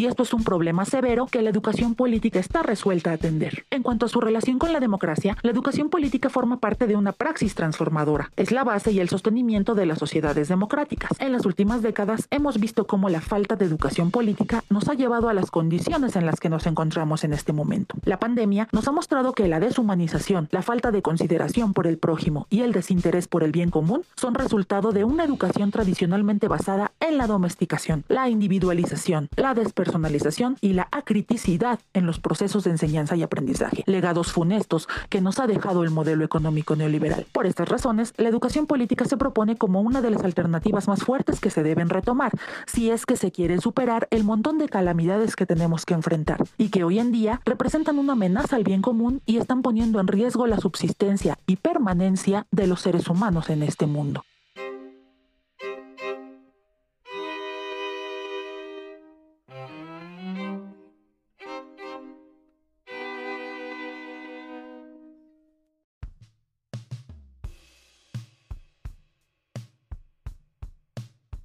y 0.02 0.08
esto 0.08 0.24
es 0.24 0.34
un 0.34 0.44
problema 0.44 0.84
severo 0.84 1.28
que 1.28 1.44
la 1.44 1.52
educación 1.52 1.94
política 1.94 2.40
está 2.40 2.64
resuelta 2.64 3.12
a 3.12 3.14
atender. 3.14 3.66
En 3.70 3.84
cuanto 3.84 4.08
a 4.08 4.10
su 4.10 4.20
relación 4.20 4.58
con 4.58 4.74
la 4.74 4.80
democracia, 4.80 5.38
la 5.44 5.52
educación 5.52 5.90
política 5.90 6.32
forma 6.32 6.58
parte 6.58 6.88
de 6.88 6.96
una 6.96 7.12
praxis 7.12 7.54
transformadora. 7.54 8.32
Es 8.36 8.52
la 8.52 8.64
base 8.64 8.92
y 8.92 9.00
el 9.00 9.10
sostenimiento 9.10 9.76
de 9.76 9.86
las 9.86 10.00
sociedades 10.00 10.48
democráticas. 10.48 11.12
En 11.20 11.32
las 11.32 11.46
últimas 11.46 11.84
décadas 11.84 12.26
hemos 12.32 12.60
visto 12.60 12.88
cómo 12.88 13.10
la 13.10 13.22
falta 13.22 13.56
de 13.56 13.66
educación 13.66 14.10
política 14.10 14.64
nos 14.72 14.90
ha 14.90 14.96
llevado 14.96 15.30
a 15.30 15.36
las 15.36 15.52
condiciones 15.52 16.16
en 16.16 16.26
las 16.26 16.40
que 16.40 16.50
nos 16.50 16.66
encontramos 16.66 17.24
en 17.24 17.34
este 17.34 17.54
momento. 17.54 17.94
La 18.04 18.18
pandemia 18.18 18.70
nos 18.72 18.88
ha 18.88 18.92
mostrado 18.92 19.34
que 19.34 19.48
la 19.48 19.60
deshumanización, 19.60 20.48
la 20.50 20.64
falta 20.64 20.90
de 20.90 21.04
consideración 21.04 21.74
por 21.74 21.86
el 21.86 22.00
prójimo 22.00 22.48
y 22.50 22.62
el 22.62 22.72
desinterés 22.72 23.28
por 23.28 23.44
el 23.44 23.52
bien 23.52 23.70
común 23.70 24.02
son 24.16 24.34
resultado 24.34 24.94
de 24.94 25.04
una 25.04 25.26
educación 25.26 25.70
tradicionalmente 25.70 26.48
basada 26.48 26.92
en 27.00 27.20
la 27.20 27.28
domesticación, 27.28 28.04
la 28.08 28.30
individualización, 28.30 29.30
la 29.36 29.54
personalización 29.92 30.58
y 30.62 30.72
la 30.74 30.88
acriticidad 30.92 31.80
en 31.94 32.06
los 32.06 32.20
procesos 32.20 32.64
de 32.64 32.72
enseñanza 32.72 33.18
y 33.18 33.24
aprendizaje, 33.24 33.84
legados 33.88 34.32
funestos 34.32 34.88
que 35.10 35.20
nos 35.20 35.40
ha 35.40 35.48
dejado 35.48 35.84
el 35.84 35.90
modelo 35.90 36.24
económico 36.24 36.78
neoliberal. 36.78 37.26
Por 37.34 37.46
estas 37.46 37.68
razones, 37.68 38.14
la 38.16 38.30
educación 38.30 38.68
política 38.68 39.04
se 39.04 39.18
propone 39.18 39.58
como 39.58 39.82
una 39.82 40.02
de 40.02 40.12
las 40.12 40.24
alternativas 40.24 40.88
más 40.88 41.04
fuertes 41.04 41.42
que 41.42 41.50
se 41.50 41.62
deben 41.62 41.90
retomar, 41.90 42.32
si 42.68 42.90
es 42.90 43.06
que 43.06 43.18
se 43.18 43.34
quiere 43.34 43.60
superar 43.60 44.08
el 44.12 44.24
montón 44.24 44.58
de 44.60 44.70
calamidades 44.70 45.36
que 45.36 45.46
tenemos 45.46 45.86
que 45.86 45.94
enfrentar 45.94 46.42
y 46.58 46.70
que 46.70 46.86
hoy 46.86 47.00
en 47.00 47.12
día 47.12 47.42
representan 47.44 48.00
una 48.00 48.14
amenaza 48.14 48.56
al 48.56 48.64
bien 48.64 48.82
común 48.82 49.22
y 49.26 49.38
están 49.38 49.62
poniendo 49.62 50.00
en 50.00 50.08
riesgo 50.08 50.48
la 50.48 50.60
subsistencia 50.60 51.38
y 51.48 51.58
permanencia 51.58 52.48
de 52.52 52.68
los 52.68 52.80
seres 52.80 53.10
humanos 53.10 53.50
en 53.50 53.64
este 53.64 53.88
mundo. 53.88 54.24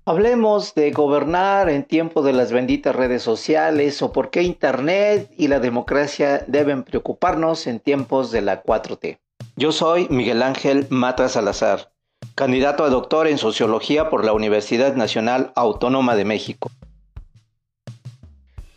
Hablemos 0.08 0.72
de 0.76 0.92
gobernar 0.92 1.68
en 1.68 1.82
tiempo 1.82 2.22
de 2.22 2.32
las 2.32 2.52
benditas 2.52 2.94
redes 2.94 3.24
sociales 3.24 4.00
o 4.02 4.12
por 4.12 4.30
qué 4.30 4.44
Internet 4.44 5.32
y 5.36 5.48
la 5.48 5.58
democracia 5.58 6.44
deben 6.46 6.84
preocuparnos 6.84 7.66
en 7.66 7.80
tiempos 7.80 8.30
de 8.30 8.40
la 8.40 8.62
4T. 8.62 9.18
Yo 9.56 9.72
soy 9.72 10.06
Miguel 10.08 10.44
Ángel 10.44 10.86
Mata 10.90 11.28
Salazar, 11.28 11.90
candidato 12.36 12.84
a 12.84 12.88
doctor 12.88 13.26
en 13.26 13.36
sociología 13.36 14.08
por 14.08 14.24
la 14.24 14.32
Universidad 14.32 14.94
Nacional 14.94 15.50
Autónoma 15.56 16.14
de 16.14 16.24
México. 16.24 16.70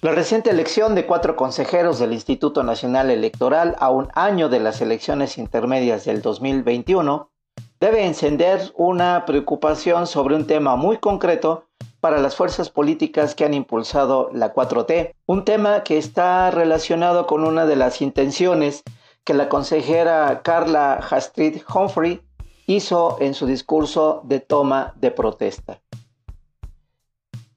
La 0.01 0.13
reciente 0.13 0.49
elección 0.49 0.95
de 0.95 1.05
cuatro 1.05 1.35
consejeros 1.35 1.99
del 1.99 2.13
Instituto 2.13 2.63
Nacional 2.63 3.11
Electoral 3.11 3.75
a 3.77 3.91
un 3.91 4.07
año 4.15 4.49
de 4.49 4.61
las 4.61 4.81
elecciones 4.81 5.37
intermedias 5.37 6.05
del 6.05 6.23
2021 6.23 7.29
debe 7.79 8.05
encender 8.05 8.73
una 8.75 9.23
preocupación 9.25 10.05
sobre 10.05 10.35
un 10.35 10.45
tema 10.47 10.75
muy 10.75 10.97
concreto 10.97 11.65
para 12.01 12.19
las 12.19 12.35
fuerzas 12.35 12.69
políticas 12.69 13.35
que 13.35 13.45
han 13.45 13.53
impulsado 13.53 14.29
la 14.33 14.53
4T, 14.53 15.13
un 15.25 15.45
tema 15.45 15.83
que 15.83 15.97
está 15.97 16.51
relacionado 16.51 17.25
con 17.25 17.45
una 17.45 17.65
de 17.65 17.75
las 17.75 18.01
intenciones 18.01 18.83
que 19.23 19.33
la 19.33 19.49
consejera 19.49 20.41
Carla 20.43 20.95
Hastrid 20.95 21.61
Humphrey 21.73 22.21
hizo 22.67 23.17
en 23.19 23.33
su 23.33 23.45
discurso 23.45 24.21
de 24.25 24.39
toma 24.39 24.93
de 24.97 25.11
protesta. 25.11 25.81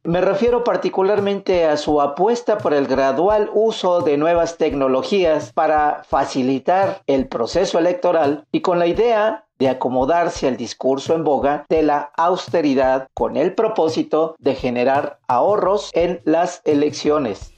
Me 0.05 0.21
refiero 0.21 0.65
particularmente 0.65 1.65
a 1.65 1.77
su 1.77 2.01
apuesta 2.01 2.59
por 2.59 2.75
el 2.75 2.88
gradual 2.88 3.49
uso 3.55 4.01
de 4.01 4.17
nuevas 4.17 4.59
tecnologías 4.59 5.53
para 5.53 6.03
facilitar 6.03 7.03
el 7.07 7.29
proceso 7.29 7.79
electoral 7.79 8.45
y 8.51 8.62
con 8.62 8.81
la 8.81 8.88
idea 8.88 9.47
de 9.61 9.69
acomodarse 9.69 10.49
al 10.49 10.57
discurso 10.57 11.15
en 11.15 11.23
boga 11.23 11.67
de 11.69 11.85
la 11.85 12.11
austeridad 12.17 13.07
con 13.15 13.37
el 13.37 13.55
propósito 13.55 14.35
de 14.41 14.57
generar 14.57 15.21
ahorros 15.29 15.93
en 15.95 16.21
las 16.25 16.62
elecciones. 16.65 17.53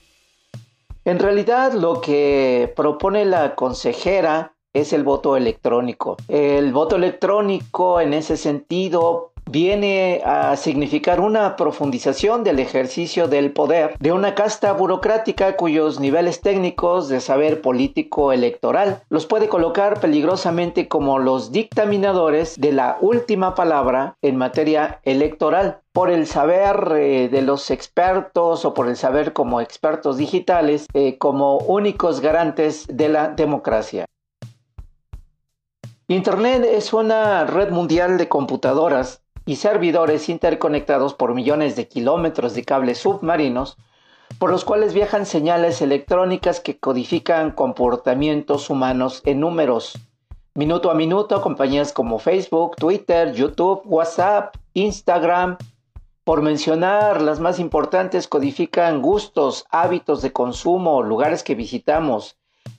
En 1.06 1.20
realidad 1.20 1.72
lo 1.72 2.02
que 2.02 2.70
propone 2.76 3.24
la 3.24 3.54
consejera 3.54 4.54
es 4.74 4.92
el 4.92 5.02
voto 5.02 5.38
electrónico. 5.38 6.18
El 6.28 6.74
voto 6.74 6.96
electrónico 6.96 8.00
en 8.00 8.12
ese 8.12 8.36
sentido 8.36 9.32
viene 9.50 10.22
a 10.24 10.56
significar 10.56 11.20
una 11.20 11.56
profundización 11.56 12.44
del 12.44 12.58
ejercicio 12.58 13.28
del 13.28 13.52
poder 13.52 13.96
de 14.00 14.12
una 14.12 14.34
casta 14.34 14.72
burocrática 14.72 15.56
cuyos 15.56 16.00
niveles 16.00 16.40
técnicos 16.40 17.08
de 17.08 17.20
saber 17.20 17.60
político 17.60 18.32
electoral 18.32 19.02
los 19.08 19.26
puede 19.26 19.48
colocar 19.48 20.00
peligrosamente 20.00 20.88
como 20.88 21.18
los 21.18 21.52
dictaminadores 21.52 22.58
de 22.58 22.72
la 22.72 22.96
última 23.00 23.54
palabra 23.54 24.16
en 24.22 24.36
materia 24.36 25.00
electoral 25.04 25.80
por 25.92 26.10
el 26.10 26.26
saber 26.26 26.92
eh, 26.96 27.28
de 27.28 27.42
los 27.42 27.70
expertos 27.70 28.64
o 28.64 28.74
por 28.74 28.88
el 28.88 28.96
saber 28.96 29.32
como 29.32 29.60
expertos 29.60 30.16
digitales 30.16 30.86
eh, 30.94 31.18
como 31.18 31.58
únicos 31.58 32.20
garantes 32.20 32.86
de 32.88 33.08
la 33.08 33.28
democracia. 33.28 34.06
Internet 36.08 36.66
es 36.68 36.92
una 36.92 37.46
red 37.46 37.70
mundial 37.70 38.18
de 38.18 38.28
computadoras 38.28 39.23
y 39.46 39.56
servidores 39.56 40.28
interconectados 40.28 41.14
por 41.14 41.34
millones 41.34 41.76
de 41.76 41.88
kilómetros 41.88 42.54
de 42.54 42.64
cables 42.64 42.98
submarinos 42.98 43.76
por 44.38 44.50
los 44.50 44.64
cuales 44.64 44.94
viajan 44.94 45.26
señales 45.26 45.80
electrónicas 45.82 46.60
que 46.60 46.78
codifican 46.78 47.52
comportamientos 47.52 48.70
humanos 48.70 49.22
en 49.24 49.40
números. 49.40 49.98
Minuto 50.54 50.90
a 50.90 50.94
minuto, 50.94 51.40
compañías 51.40 51.92
como 51.92 52.18
Facebook, 52.18 52.76
Twitter, 52.76 53.32
YouTube, 53.32 53.82
WhatsApp, 53.84 54.56
Instagram, 54.74 55.56
por 56.24 56.42
mencionar 56.42 57.20
las 57.20 57.40
más 57.40 57.58
importantes, 57.58 58.28
codifican 58.28 59.02
gustos, 59.02 59.66
hábitos 59.70 60.22
de 60.22 60.32
consumo, 60.32 61.02
lugares 61.02 61.42
que 61.42 61.54
visitamos, 61.54 62.36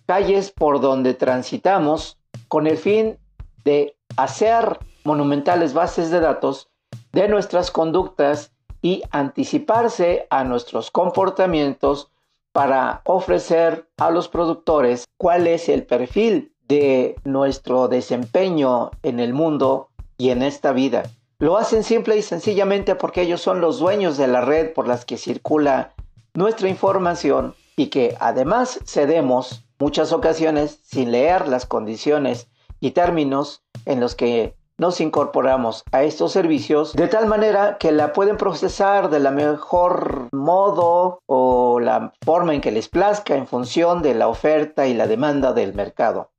calles 0.07 0.51
por 0.51 0.81
donde 0.81 1.13
transitamos, 1.13 2.17
con 2.47 2.65
el 2.65 2.77
fin 2.77 3.17
de 3.63 3.95
hacer 4.17 4.79
monumentales 5.05 5.73
bases 5.73 6.11
de 6.11 6.19
datos 6.19 6.69
de 7.13 7.29
nuestras 7.29 7.71
conductas 7.71 8.51
y 8.81 9.03
anticiparse 9.11 10.27
a 10.29 10.43
nuestros 10.43 10.91
comportamientos 10.91 12.11
para 12.51 13.01
ofrecer 13.05 13.87
a 13.97 14.11
los 14.11 14.27
productores 14.27 15.05
cuál 15.17 15.47
es 15.47 15.69
el 15.69 15.85
perfil 15.85 16.53
de 16.67 17.15
nuestro 17.23 17.87
desempeño 17.87 18.91
en 19.03 19.19
el 19.19 19.33
mundo 19.33 19.89
y 20.17 20.29
en 20.29 20.41
esta 20.41 20.71
vida. 20.71 21.03
Lo 21.37 21.57
hacen 21.57 21.83
simple 21.83 22.17
y 22.17 22.21
sencillamente 22.21 22.95
porque 22.95 23.21
ellos 23.21 23.41
son 23.41 23.59
los 23.59 23.79
dueños 23.79 24.17
de 24.17 24.27
la 24.27 24.41
red 24.41 24.73
por 24.73 24.87
las 24.87 25.03
que 25.03 25.17
circula 25.17 25.93
nuestra 26.33 26.69
información 26.69 27.55
y 27.75 27.87
que 27.87 28.15
además 28.19 28.79
cedemos 28.85 29.65
muchas 29.79 30.13
ocasiones 30.13 30.79
sin 30.83 31.11
leer 31.11 31.47
las 31.47 31.65
condiciones 31.65 32.47
y 32.79 32.91
términos 32.91 33.63
en 33.85 33.99
los 33.99 34.15
que 34.15 34.55
nos 34.77 34.99
incorporamos 34.99 35.83
a 35.91 36.03
estos 36.03 36.31
servicios 36.31 36.93
de 36.93 37.07
tal 37.07 37.27
manera 37.27 37.77
que 37.77 37.91
la 37.91 38.13
pueden 38.13 38.37
procesar 38.37 39.09
de 39.09 39.19
la 39.19 39.31
mejor 39.31 40.27
modo 40.31 41.19
o 41.25 41.79
la 41.79 42.13
forma 42.23 42.53
en 42.53 42.61
que 42.61 42.71
les 42.71 42.89
plazca 42.89 43.35
en 43.35 43.47
función 43.47 44.01
de 44.01 44.15
la 44.15 44.27
oferta 44.27 44.87
y 44.87 44.93
la 44.93 45.07
demanda 45.07 45.53
del 45.53 45.73
mercado. 45.73 46.31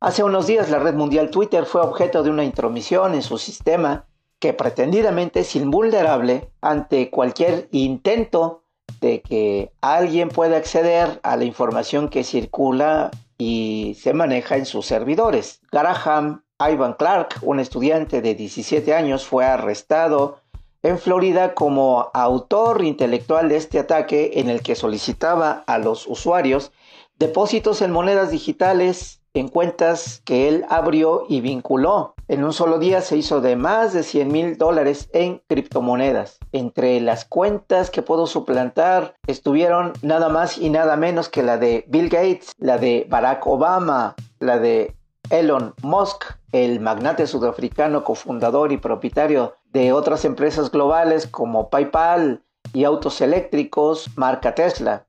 Hace 0.00 0.24
unos 0.24 0.46
días 0.46 0.70
la 0.70 0.78
red 0.78 0.94
mundial 0.94 1.30
Twitter 1.30 1.66
fue 1.66 1.82
objeto 1.82 2.22
de 2.22 2.30
una 2.30 2.44
intromisión 2.44 3.14
en 3.14 3.22
su 3.22 3.38
sistema 3.38 4.06
que 4.38 4.54
pretendidamente 4.54 5.40
es 5.40 5.54
invulnerable 5.54 6.50
ante 6.62 7.10
cualquier 7.10 7.68
intento 7.72 8.64
de 9.00 9.20
que 9.20 9.72
alguien 9.82 10.30
pueda 10.30 10.56
acceder 10.56 11.20
a 11.22 11.36
la 11.36 11.44
información 11.44 12.08
que 12.08 12.24
circula 12.24 13.10
y 13.38 13.96
se 14.00 14.14
maneja 14.14 14.56
en 14.56 14.66
sus 14.66 14.86
servidores. 14.86 15.60
Graham 15.70 16.42
Ivan 16.60 16.92
Clark, 16.92 17.38
un 17.42 17.58
estudiante 17.58 18.20
de 18.20 18.34
17 18.34 18.94
años, 18.94 19.26
fue 19.26 19.46
arrestado 19.46 20.40
en 20.82 20.98
Florida 20.98 21.54
como 21.54 22.10
autor 22.12 22.84
intelectual 22.84 23.48
de 23.48 23.56
este 23.56 23.78
ataque 23.78 24.32
en 24.34 24.50
el 24.50 24.62
que 24.62 24.74
solicitaba 24.74 25.64
a 25.66 25.78
los 25.78 26.06
usuarios 26.06 26.70
depósitos 27.18 27.82
en 27.82 27.92
monedas 27.92 28.30
digitales 28.30 29.20
en 29.32 29.48
cuentas 29.48 30.22
que 30.24 30.48
él 30.48 30.64
abrió 30.68 31.24
y 31.28 31.40
vinculó. 31.40 32.14
En 32.28 32.44
un 32.44 32.52
solo 32.52 32.78
día 32.78 33.00
se 33.00 33.16
hizo 33.16 33.40
de 33.40 33.56
más 33.56 33.92
de 33.92 34.02
100 34.02 34.32
mil 34.32 34.58
dólares 34.58 35.08
en 35.12 35.40
criptomonedas. 35.46 36.38
Entre 36.52 37.00
las 37.00 37.24
cuentas 37.24 37.90
que 37.90 38.02
pudo 38.02 38.26
suplantar 38.26 39.14
estuvieron 39.26 39.92
nada 40.02 40.28
más 40.28 40.58
y 40.58 40.70
nada 40.70 40.96
menos 40.96 41.28
que 41.28 41.42
la 41.42 41.58
de 41.58 41.84
Bill 41.88 42.08
Gates, 42.08 42.52
la 42.58 42.78
de 42.78 43.06
Barack 43.08 43.46
Obama, 43.46 44.16
la 44.40 44.58
de 44.58 44.96
Elon 45.30 45.74
Musk, 45.82 46.39
el 46.52 46.80
magnate 46.80 47.26
sudafricano 47.26 48.04
cofundador 48.04 48.72
y 48.72 48.76
propietario 48.76 49.56
de 49.72 49.92
otras 49.92 50.24
empresas 50.24 50.70
globales 50.70 51.26
como 51.26 51.70
PayPal 51.70 52.42
y 52.72 52.84
autos 52.84 53.20
eléctricos 53.20 54.08
marca 54.16 54.54
Tesla. 54.54 55.06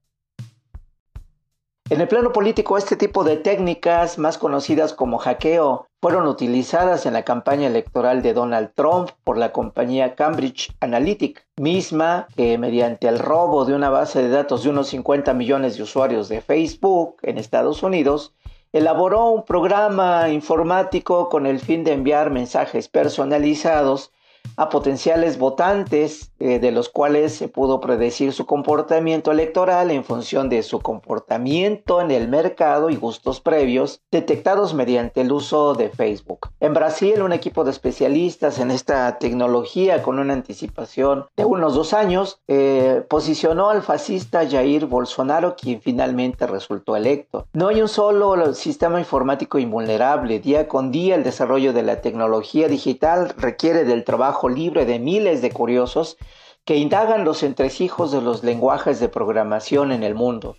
En 1.92 2.00
el 2.00 2.08
plano 2.08 2.32
político, 2.32 2.78
este 2.78 2.96
tipo 2.96 3.26
de 3.26 3.36
técnicas, 3.36 4.18
más 4.18 4.38
conocidas 4.38 4.94
como 4.94 5.18
hackeo, 5.18 5.88
fueron 6.02 6.26
utilizadas 6.26 7.06
en 7.06 7.12
la 7.12 7.24
campaña 7.24 7.68
electoral 7.68 8.22
de 8.22 8.34
Donald 8.34 8.72
Trump 8.76 9.10
por 9.26 9.38
la 9.38 9.52
compañía 9.52 10.16
Cambridge 10.16 10.74
Analytic, 10.80 11.46
misma 11.58 12.28
que 12.38 12.58
mediante 12.58 13.10
el 13.10 13.20
robo 13.20 13.66
de 13.66 13.74
una 13.74 13.90
base 13.90 14.24
de 14.24 14.30
datos 14.30 14.64
de 14.64 14.70
unos 14.70 14.88
50 14.88 15.34
millones 15.34 15.76
de 15.76 15.84
usuarios 15.84 16.30
de 16.30 16.40
Facebook 16.40 17.18
en 17.24 17.38
Estados 17.38 17.84
Unidos, 17.84 18.34
elaboró 18.74 19.30
un 19.30 19.44
programa 19.44 20.30
informático 20.30 21.30
con 21.30 21.46
el 21.46 21.60
fin 21.60 21.84
de 21.84 21.94
enviar 21.94 22.30
mensajes 22.30 22.88
personalizados 22.88 24.12
a 24.58 24.70
potenciales 24.70 25.38
votantes 25.38 26.32
eh, 26.40 26.60
de 26.60 26.72
los 26.72 26.90
cuales 26.90 27.34
se 27.34 27.48
pudo 27.48 27.80
predecir 27.80 28.34
su 28.34 28.46
comportamiento 28.46 29.32
electoral 29.32 29.92
en 29.92 30.04
función 30.04 30.50
de 30.50 30.64
su 30.64 30.80
comportamiento 30.80 32.02
en 32.02 32.12
el 32.12 32.28
mercado 32.28 32.90
y 32.90 32.96
gustos 32.96 33.42
previos 33.42 34.02
detectados 34.12 34.74
mediante 34.74 35.22
el 35.22 35.32
uso 35.32 35.74
de 35.74 35.90
Facebook. 35.90 36.50
En 36.60 36.74
Brasil, 36.74 37.22
un 37.22 37.34
equipo 37.34 37.64
de 37.64 37.72
especialistas 37.72 38.60
en 38.60 38.72
esta 38.72 39.18
tecnología 39.20 40.04
con 40.04 40.20
una 40.20 40.34
anticipación 40.34 41.26
de 41.36 41.46
unos 41.46 41.76
dos 41.76 41.94
años 41.94 42.40
eh, 42.48 43.04
posicionó 43.10 43.70
al 43.70 43.82
fascista 43.82 44.48
Jair 44.50 44.86
Bolsonaro, 44.86 45.56
quien 45.56 45.82
finalmente 45.82 46.48
resultó 46.48 46.96
electo. 46.96 47.48
No 47.54 47.70
hay 47.70 47.82
un 47.82 47.88
solo 47.88 48.54
sistema 48.54 49.00
informático 49.00 49.60
invulnerable. 49.60 50.40
Día 50.40 50.68
con 50.68 50.92
día 50.92 51.16
el 51.16 51.24
desarrollo 51.24 51.74
de 51.74 51.84
la 51.84 52.02
tecnología 52.02 52.68
digital 52.68 53.34
requiere 53.38 53.84
del 53.84 54.04
trabajo 54.04 54.31
libre 54.50 54.86
de 54.86 55.00
miles 55.00 55.42
de 55.42 55.52
curiosos 55.52 56.18
que 56.66 56.78
indagan 56.78 57.26
los 57.26 57.44
entresijos 57.44 58.12
de 58.12 58.22
los 58.22 58.44
lenguajes 58.44 59.00
de 59.00 59.10
programación 59.10 59.92
en 59.92 60.04
el 60.04 60.16
mundo. 60.16 60.56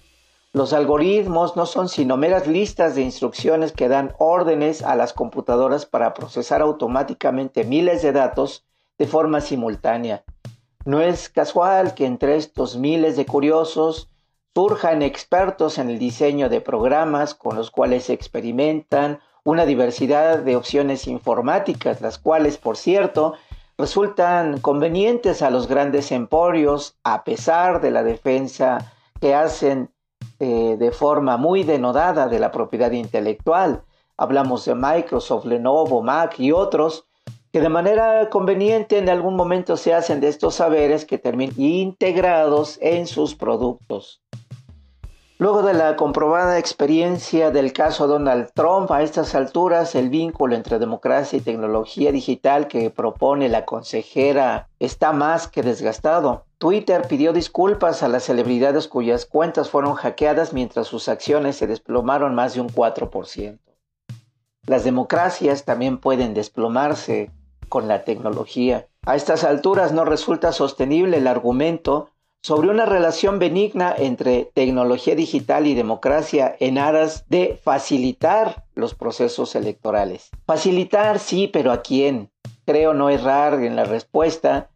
Los 0.52 0.72
algoritmos 0.72 1.56
no 1.56 1.64
son 1.64 1.88
sino 1.88 2.16
meras 2.16 2.46
listas 2.46 2.94
de 2.94 3.02
instrucciones 3.02 3.72
que 3.72 3.88
dan 3.88 4.14
órdenes 4.18 4.82
a 4.82 4.96
las 4.96 5.12
computadoras 5.12 5.86
para 5.86 6.12
procesar 6.12 6.60
automáticamente 6.60 7.64
miles 7.64 8.02
de 8.02 8.12
datos 8.12 8.64
de 8.98 9.06
forma 9.06 9.40
simultánea. 9.40 10.24
No 10.84 11.00
es 11.00 11.28
casual 11.28 11.94
que 11.94 12.04
entre 12.06 12.36
estos 12.36 12.76
miles 12.76 13.16
de 13.16 13.24
curiosos 13.24 14.10
surjan 14.54 15.00
expertos 15.00 15.78
en 15.78 15.88
el 15.88 15.98
diseño 15.98 16.48
de 16.48 16.60
programas 16.60 17.34
con 17.34 17.56
los 17.56 17.70
cuales 17.70 18.04
se 18.04 18.12
experimentan 18.12 19.20
una 19.44 19.64
diversidad 19.64 20.38
de 20.40 20.56
opciones 20.56 21.06
informáticas, 21.06 22.00
las 22.00 22.18
cuales, 22.18 22.58
por 22.58 22.76
cierto, 22.76 23.34
resultan 23.78 24.60
convenientes 24.60 25.42
a 25.42 25.50
los 25.50 25.66
grandes 25.66 26.12
emporios 26.12 26.96
a 27.02 27.24
pesar 27.24 27.80
de 27.80 27.90
la 27.90 28.02
defensa 28.02 28.92
que 29.20 29.34
hacen 29.34 29.90
eh, 30.38 30.76
de 30.78 30.90
forma 30.92 31.36
muy 31.36 31.62
denodada 31.62 32.28
de 32.28 32.38
la 32.38 32.50
propiedad 32.50 32.90
intelectual. 32.92 33.82
Hablamos 34.16 34.64
de 34.64 34.74
Microsoft, 34.74 35.46
Lenovo, 35.46 36.02
Mac 36.02 36.38
y 36.38 36.52
otros 36.52 37.06
que 37.52 37.60
de 37.60 37.68
manera 37.68 38.30
conveniente 38.30 38.96
en 38.98 39.10
algún 39.10 39.36
momento 39.36 39.76
se 39.76 39.92
hacen 39.92 40.20
de 40.20 40.28
estos 40.28 40.54
saberes 40.54 41.04
que 41.04 41.18
terminan 41.18 41.60
integrados 41.60 42.78
en 42.80 43.06
sus 43.06 43.34
productos. 43.34 44.22
Luego 45.38 45.62
de 45.62 45.74
la 45.74 45.96
comprobada 45.96 46.58
experiencia 46.58 47.50
del 47.50 47.72
caso 47.72 48.06
Donald 48.06 48.50
Trump, 48.54 48.92
a 48.92 49.02
estas 49.02 49.34
alturas 49.34 49.94
el 49.94 50.08
vínculo 50.08 50.54
entre 50.54 50.78
democracia 50.78 51.36
y 51.36 51.40
tecnología 51.40 52.12
digital 52.12 52.68
que 52.68 52.90
propone 52.90 53.48
la 53.48 53.64
consejera 53.64 54.68
está 54.78 55.12
más 55.12 55.48
que 55.48 55.62
desgastado. 55.62 56.44
Twitter 56.58 57.02
pidió 57.08 57.32
disculpas 57.32 58.04
a 58.04 58.08
las 58.08 58.22
celebridades 58.22 58.86
cuyas 58.86 59.26
cuentas 59.26 59.68
fueron 59.68 59.94
hackeadas 59.94 60.52
mientras 60.52 60.86
sus 60.86 61.08
acciones 61.08 61.56
se 61.56 61.66
desplomaron 61.66 62.36
más 62.36 62.54
de 62.54 62.60
un 62.60 62.68
4%. 62.68 63.58
Las 64.66 64.84
democracias 64.84 65.64
también 65.64 65.98
pueden 65.98 66.34
desplomarse 66.34 67.32
con 67.68 67.88
la 67.88 68.04
tecnología. 68.04 68.86
A 69.04 69.16
estas 69.16 69.42
alturas 69.42 69.92
no 69.92 70.04
resulta 70.04 70.52
sostenible 70.52 71.16
el 71.16 71.26
argumento 71.26 72.11
sobre 72.42 72.68
una 72.68 72.86
relación 72.86 73.38
benigna 73.38 73.94
entre 73.96 74.50
tecnología 74.52 75.14
digital 75.14 75.66
y 75.68 75.74
democracia 75.74 76.56
en 76.58 76.76
aras 76.76 77.24
de 77.28 77.58
facilitar 77.62 78.64
los 78.74 78.94
procesos 78.94 79.54
electorales. 79.54 80.30
Facilitar, 80.44 81.20
sí, 81.20 81.48
pero 81.48 81.70
¿a 81.70 81.82
quién? 81.82 82.30
Creo 82.66 82.94
no 82.94 83.10
errar 83.10 83.62
en 83.62 83.76
la 83.76 83.84
respuesta. 83.84 84.70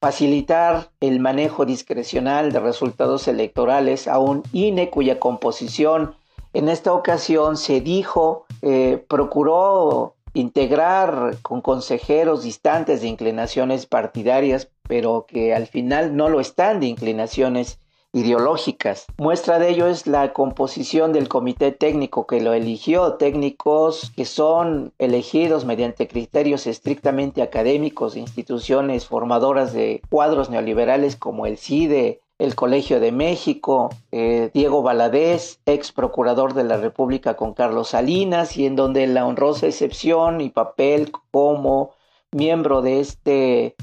Facilitar 0.00 0.90
el 1.00 1.18
manejo 1.18 1.66
discrecional 1.66 2.52
de 2.52 2.60
resultados 2.60 3.26
electorales 3.26 4.06
a 4.06 4.20
un 4.20 4.44
INE 4.52 4.90
cuya 4.90 5.18
composición 5.18 6.14
en 6.52 6.68
esta 6.68 6.92
ocasión 6.92 7.56
se 7.56 7.80
dijo, 7.80 8.46
eh, 8.62 9.04
procuró 9.08 10.14
integrar 10.34 11.38
con 11.42 11.60
consejeros 11.60 12.44
distantes 12.44 13.00
de 13.00 13.08
inclinaciones 13.08 13.86
partidarias, 13.86 14.70
pero 14.88 15.26
que 15.28 15.54
al 15.54 15.66
final 15.66 16.16
no 16.16 16.28
lo 16.28 16.40
están 16.40 16.80
de 16.80 16.86
inclinaciones 16.86 17.78
ideológicas. 18.12 19.06
Muestra 19.18 19.58
de 19.58 19.68
ello 19.68 19.86
es 19.86 20.06
la 20.06 20.32
composición 20.32 21.12
del 21.12 21.28
comité 21.28 21.72
técnico 21.72 22.26
que 22.26 22.40
lo 22.40 22.54
eligió, 22.54 23.14
técnicos 23.14 24.12
que 24.16 24.24
son 24.24 24.92
elegidos 24.98 25.64
mediante 25.64 26.08
criterios 26.08 26.66
estrictamente 26.66 27.42
académicos 27.42 28.16
instituciones 28.16 29.06
formadoras 29.06 29.72
de 29.72 30.00
cuadros 30.08 30.48
neoliberales 30.48 31.16
como 31.16 31.46
el 31.46 31.58
CIDE, 31.58 32.22
el 32.38 32.54
Colegio 32.54 33.00
de 33.00 33.12
México, 33.12 33.90
eh, 34.12 34.50
Diego 34.54 34.82
Valadez, 34.82 35.60
ex 35.66 35.92
procurador 35.92 36.54
de 36.54 36.64
la 36.64 36.76
República 36.76 37.34
con 37.34 37.52
Carlos 37.52 37.88
Salinas, 37.88 38.56
y 38.56 38.64
en 38.64 38.76
donde 38.76 39.06
la 39.08 39.26
honrosa 39.26 39.66
excepción 39.66 40.40
y 40.40 40.50
papel 40.50 41.10
como 41.32 41.90
miembro 42.30 42.80
de 42.80 43.00
este 43.00 43.74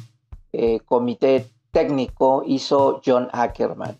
eh, 0.58 0.80
comité 0.86 1.48
técnico 1.72 2.44
hizo 2.46 3.02
John 3.06 3.30
Ackerman. 3.32 3.98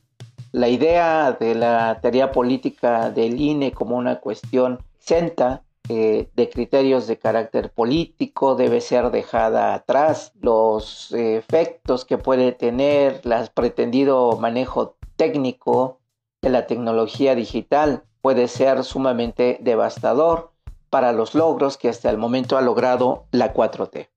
La 0.52 0.70
idea 0.70 1.34
de 1.34 1.56
la 1.56 2.00
teoría 2.02 2.32
política 2.32 3.10
del 3.12 3.40
INE 3.40 3.74
como 3.74 3.98
una 3.98 4.20
cuestión 4.20 4.80
exenta 4.98 5.64
eh, 5.90 6.30
de 6.36 6.50
criterios 6.50 7.06
de 7.06 7.20
carácter 7.20 7.72
político 7.72 8.56
debe 8.56 8.82
ser 8.82 9.12
dejada 9.12 9.74
atrás. 9.74 10.32
Los 10.42 11.12
efectos 11.12 12.06
que 12.06 12.18
puede 12.18 12.54
tener 12.54 13.22
el 13.24 13.50
pretendido 13.54 14.38
manejo 14.40 14.96
técnico 15.16 16.00
de 16.42 16.50
la 16.50 16.66
tecnología 16.68 17.36
digital 17.36 18.04
puede 18.22 18.48
ser 18.48 18.84
sumamente 18.84 19.60
devastador 19.62 20.52
para 20.90 21.12
los 21.12 21.36
logros 21.36 21.78
que 21.78 21.90
hasta 21.90 22.10
el 22.10 22.18
momento 22.18 22.58
ha 22.58 22.62
logrado 22.62 23.26
la 23.32 23.54
4T. 23.54 24.08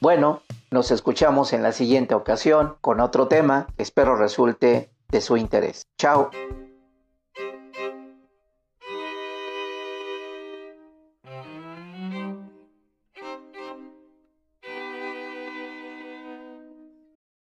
Bueno, 0.00 0.40
nos 0.70 0.90
escuchamos 0.90 1.52
en 1.52 1.62
la 1.62 1.72
siguiente 1.72 2.14
ocasión 2.14 2.76
con 2.80 3.00
otro 3.00 3.28
tema 3.28 3.68
espero 3.78 4.16
resulte 4.16 4.90
de 5.08 5.20
su 5.20 5.36
interés. 5.36 5.86
Chao. 5.98 6.30